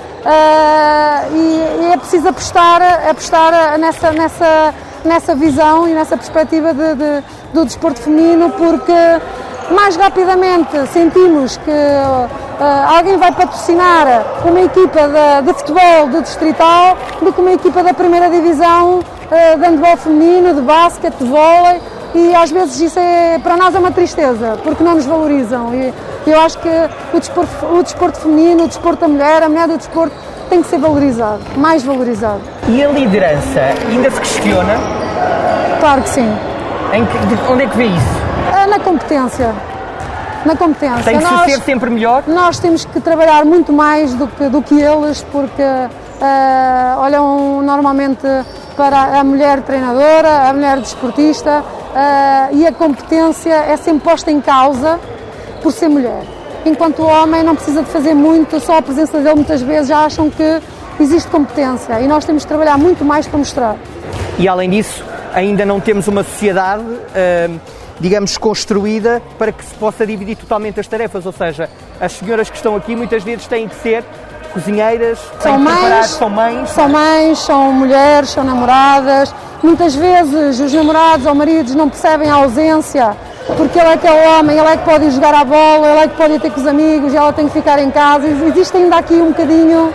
E, 1.32 1.84
e, 1.84 1.92
é 1.92 1.96
preciso 1.96 2.28
apostar, 2.28 2.80
apostar 3.10 3.76
nessa, 3.76 4.12
nessa 4.12 4.72
nessa 5.04 5.34
visão 5.34 5.88
e 5.88 5.92
nessa 5.92 6.16
perspectiva 6.16 6.72
de, 6.72 6.94
de, 6.94 7.24
do 7.52 7.64
desporto 7.64 8.00
feminino, 8.00 8.50
porque 8.50 8.92
mais 9.70 9.96
rapidamente 9.96 10.86
sentimos 10.92 11.56
que 11.58 11.70
uh, 11.70 12.96
alguém 12.96 13.16
vai 13.16 13.32
patrocinar 13.32 14.06
uma 14.44 14.60
equipa 14.60 15.00
de, 15.08 15.46
de, 15.46 15.58
futebol 15.58 16.08
do 16.08 16.22
distrital 16.22 16.96
do 17.20 17.32
que 17.32 17.40
uma 17.40 17.52
equipa 17.52 17.82
da 17.82 17.94
primeira 17.94 18.28
divisão 18.28 19.00
uh, 19.00 19.58
de 19.58 19.64
handball 19.64 19.96
feminino, 19.96 20.54
de 20.54 20.60
basquete, 20.60 21.14
de 21.16 21.24
vôlei 21.24 21.80
e 22.14 22.34
às 22.34 22.50
vezes 22.50 22.80
isso 22.80 22.98
é, 22.98 23.38
para 23.38 23.56
nós 23.56 23.74
é 23.74 23.78
uma 23.78 23.90
tristeza, 23.90 24.58
porque 24.62 24.84
não 24.84 24.96
nos 24.96 25.06
valorizam 25.06 25.74
e 25.74 25.92
eu 26.26 26.40
acho 26.40 26.58
que 26.58 26.68
o 27.12 27.18
desporto, 27.18 27.66
o 27.66 27.82
desporto 27.82 28.20
feminino, 28.20 28.64
o 28.64 28.68
desporto 28.68 29.00
da 29.00 29.08
mulher, 29.08 29.42
a 29.42 29.48
mulher 29.48 29.66
do 29.66 29.78
desporto 29.78 30.14
tem 30.50 30.62
que 30.62 30.68
ser 30.68 30.78
valorizado, 30.78 31.40
mais 31.56 31.82
valorizado. 31.82 32.42
E 32.68 32.84
a 32.84 32.88
liderança 32.88 33.60
ainda 33.90 34.10
se 34.10 34.20
questiona? 34.20 34.74
Claro 35.80 36.02
que 36.02 36.10
sim. 36.10 36.36
Que, 36.92 37.52
onde 37.52 37.62
é 37.62 37.66
que 37.66 37.76
vê 37.76 37.86
isso? 37.86 38.21
Competência. 38.84 39.54
Na 40.44 40.56
competência. 40.56 41.04
Tem 41.04 41.18
que 41.18 41.24
nós, 41.24 41.52
ser 41.52 41.60
sempre 41.62 41.90
melhor? 41.90 42.24
Nós 42.26 42.58
temos 42.58 42.84
que 42.84 43.00
trabalhar 43.00 43.44
muito 43.44 43.72
mais 43.72 44.12
do 44.14 44.26
que, 44.26 44.48
do 44.48 44.60
que 44.62 44.80
eles, 44.80 45.24
porque 45.30 45.62
uh, 45.62 47.00
olham 47.00 47.62
normalmente 47.62 48.26
para 48.76 49.20
a 49.20 49.24
mulher 49.24 49.62
treinadora, 49.62 50.48
a 50.48 50.52
mulher 50.52 50.80
desportista, 50.80 51.60
uh, 51.60 52.56
e 52.56 52.66
a 52.66 52.72
competência 52.72 53.54
é 53.54 53.76
sempre 53.76 54.02
posta 54.02 54.30
em 54.30 54.40
causa 54.40 54.98
por 55.62 55.72
ser 55.72 55.88
mulher 55.88 56.22
enquanto 56.64 57.00
o 57.00 57.06
homem 57.06 57.42
não 57.42 57.54
precisa 57.54 57.82
de 57.82 57.90
fazer 57.90 58.14
muito, 58.14 58.60
só 58.60 58.78
a 58.78 58.82
presença 58.82 59.18
dele 59.18 59.36
muitas 59.36 59.62
vezes 59.62 59.88
já 59.88 60.04
acham 60.04 60.30
que 60.30 60.60
existe 61.00 61.28
competência 61.28 62.00
e 62.00 62.06
nós 62.06 62.24
temos 62.24 62.42
de 62.42 62.48
trabalhar 62.48 62.78
muito 62.78 63.04
mais 63.04 63.26
para 63.26 63.38
mostrar. 63.38 63.76
E 64.38 64.48
além 64.48 64.70
disso, 64.70 65.04
ainda 65.34 65.64
não 65.64 65.80
temos 65.80 66.08
uma 66.08 66.22
sociedade, 66.22 66.82
hum, 66.82 67.58
digamos, 68.00 68.36
construída 68.36 69.22
para 69.38 69.52
que 69.52 69.64
se 69.64 69.74
possa 69.74 70.06
dividir 70.06 70.36
totalmente 70.36 70.80
as 70.80 70.86
tarefas, 70.86 71.26
ou 71.26 71.32
seja, 71.32 71.68
as 72.00 72.12
senhoras 72.12 72.50
que 72.50 72.56
estão 72.56 72.76
aqui 72.76 72.96
muitas 72.96 73.22
vezes 73.22 73.46
têm 73.46 73.68
que 73.68 73.74
ser 73.76 74.04
cozinheiras, 74.52 75.18
são 75.40 75.58
mães, 75.58 76.06
são 76.06 76.28
mães, 76.28 76.70
são 76.70 76.88
mães, 76.88 77.38
são 77.38 77.72
mulheres, 77.72 78.30
são 78.30 78.44
namoradas. 78.44 79.34
Muitas 79.62 79.94
vezes 79.94 80.60
os 80.60 80.72
namorados 80.72 81.24
ou 81.24 81.34
maridos 81.34 81.74
não 81.74 81.88
percebem 81.88 82.28
a 82.28 82.34
ausência 82.34 83.16
porque 83.56 83.78
ele 83.78 83.88
é 83.88 83.96
que 83.96 84.06
é 84.06 84.12
o 84.12 84.38
homem, 84.38 84.56
ele 84.56 84.68
é 84.68 84.76
que 84.76 84.84
pode 84.84 85.04
ir 85.06 85.10
jogar 85.10 85.34
a 85.34 85.44
bola, 85.44 85.88
ele 85.88 86.00
é 86.00 86.08
que 86.08 86.16
pode 86.16 86.34
ir 86.34 86.40
ter 86.40 86.50
com 86.50 86.60
os 86.60 86.66
amigos, 86.66 87.14
ela 87.14 87.32
tem 87.32 87.48
que 87.48 87.52
ficar 87.52 87.78
em 87.78 87.90
casa. 87.90 88.26
Existe 88.28 88.76
ainda 88.76 88.96
aqui 88.96 89.14
um 89.14 89.28
bocadinho 89.28 89.92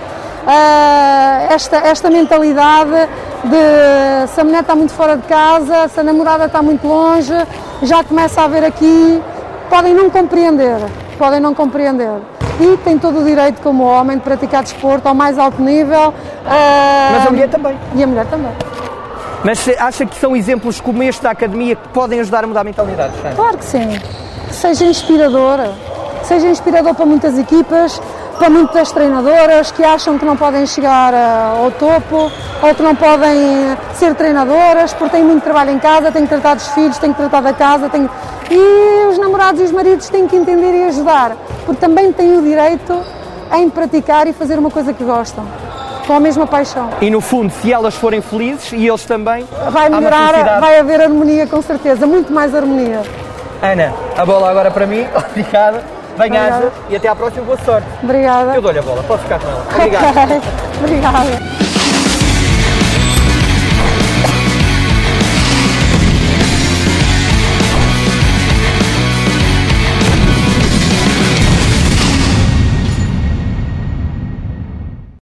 uh, 0.47 1.53
esta, 1.53 1.77
esta 1.77 2.09
mentalidade 2.09 3.09
de 3.43 4.27
se 4.33 4.39
a 4.39 4.43
mulher 4.43 4.61
está 4.61 4.75
muito 4.75 4.93
fora 4.93 5.17
de 5.17 5.23
casa, 5.23 5.87
se 5.89 5.99
a 5.99 6.03
namorada 6.03 6.45
está 6.45 6.61
muito 6.61 6.87
longe, 6.87 7.33
já 7.83 8.03
começa 8.03 8.41
a 8.41 8.45
haver 8.45 8.63
aqui, 8.63 9.21
podem 9.69 9.93
não 9.93 10.09
compreender, 10.09 10.79
podem 11.17 11.39
não 11.39 11.53
compreender. 11.53 12.19
E 12.59 12.75
tem 12.77 12.97
todo 12.97 13.19
o 13.19 13.23
direito, 13.23 13.61
como 13.61 13.83
homem, 13.83 14.17
de 14.17 14.23
praticar 14.23 14.63
desporto 14.63 15.07
ao 15.07 15.13
mais 15.13 15.37
alto 15.37 15.61
nível. 15.61 16.09
Uh, 16.09 17.13
Mas 17.13 17.27
a 17.27 17.29
mulher 17.29 17.49
também. 17.49 17.77
E 17.93 18.03
a 18.03 18.07
mulher 18.07 18.25
também. 18.25 18.51
Mas 19.43 19.69
acha 19.77 20.07
que 20.07 20.15
são 20.15 20.35
exemplos 20.35 20.81
como 20.81 21.03
este 21.03 21.21
da 21.21 21.29
academia 21.31 21.75
que 21.75 21.87
podem 21.89 22.19
ajudar 22.19 22.43
a 22.43 22.47
mudar 22.47 22.61
a 22.61 22.63
mentalidade? 22.63 23.13
Claro 23.35 23.57
que 23.59 23.65
sim. 23.65 23.99
Seja 24.49 24.85
inspiradora. 24.85 25.75
Seja 26.23 26.47
inspirador 26.47 26.95
para 26.95 27.05
muitas 27.05 27.37
equipas, 27.37 28.01
para 28.37 28.49
muitas 28.49 28.91
treinadoras 28.91 29.71
que 29.71 29.83
acham 29.83 30.17
que 30.17 30.25
não 30.25 30.37
podem 30.37 30.65
chegar 30.65 31.13
uh, 31.13 31.63
ao 31.63 31.71
topo 31.71 32.31
ou 32.61 32.75
que 32.75 32.83
não 32.83 32.95
podem 32.95 33.75
ser 33.95 34.13
treinadoras 34.15 34.93
porque 34.93 35.17
têm 35.17 35.23
muito 35.23 35.43
trabalho 35.43 35.71
em 35.71 35.79
casa, 35.79 36.11
têm 36.11 36.23
que 36.23 36.29
tratar 36.29 36.55
dos 36.55 36.67
filhos, 36.69 36.97
têm 36.97 37.11
que 37.11 37.17
tratar 37.17 37.41
da 37.41 37.53
casa. 37.53 37.89
Têm... 37.89 38.09
E 38.49 39.07
os 39.07 39.17
namorados 39.17 39.59
e 39.61 39.63
os 39.63 39.71
maridos 39.71 40.07
têm 40.09 40.27
que 40.27 40.35
entender 40.35 40.73
e 40.73 40.83
ajudar, 40.85 41.35
porque 41.65 41.81
também 41.81 42.13
têm 42.13 42.37
o 42.37 42.41
direito 42.41 42.97
em 43.53 43.69
praticar 43.69 44.27
e 44.27 44.33
fazer 44.33 44.57
uma 44.59 44.69
coisa 44.69 44.93
que 44.93 45.03
gostam 45.03 45.45
com 46.05 46.13
a 46.13 46.19
mesma 46.19 46.47
paixão. 46.47 46.89
E 47.01 47.09
no 47.09 47.19
fundo, 47.19 47.51
se 47.51 47.73
elas 47.73 47.95
forem 47.95 48.21
felizes 48.21 48.71
e 48.71 48.87
eles 48.87 49.03
também, 49.03 49.45
vai 49.69 49.89
melhorar, 49.89 50.59
vai 50.61 50.79
haver 50.79 51.01
harmonia 51.01 51.45
com 51.47 51.61
certeza, 51.61 52.07
muito 52.07 52.31
mais 52.31 52.55
harmonia. 52.55 53.01
Ana, 53.61 53.93
a 54.15 54.25
bola 54.25 54.49
agora 54.49 54.71
para 54.71 54.85
mim, 54.87 55.05
obrigada. 55.29 55.96
Bem-aja 56.17 56.71
e 56.89 56.95
até 56.95 57.07
à 57.07 57.15
próxima, 57.15 57.45
boa 57.45 57.57
sorte. 57.63 57.87
Obrigada. 58.03 58.55
Eu 58.55 58.61
dou-lhe 58.61 58.79
a 58.79 58.81
bola, 58.81 59.03
posso 59.03 59.23
ficar 59.23 59.39
com 59.39 59.47
ela. 59.47 59.65
Obrigado. 59.71 60.03
Okay. 60.11 60.41
Obrigada. 60.83 61.66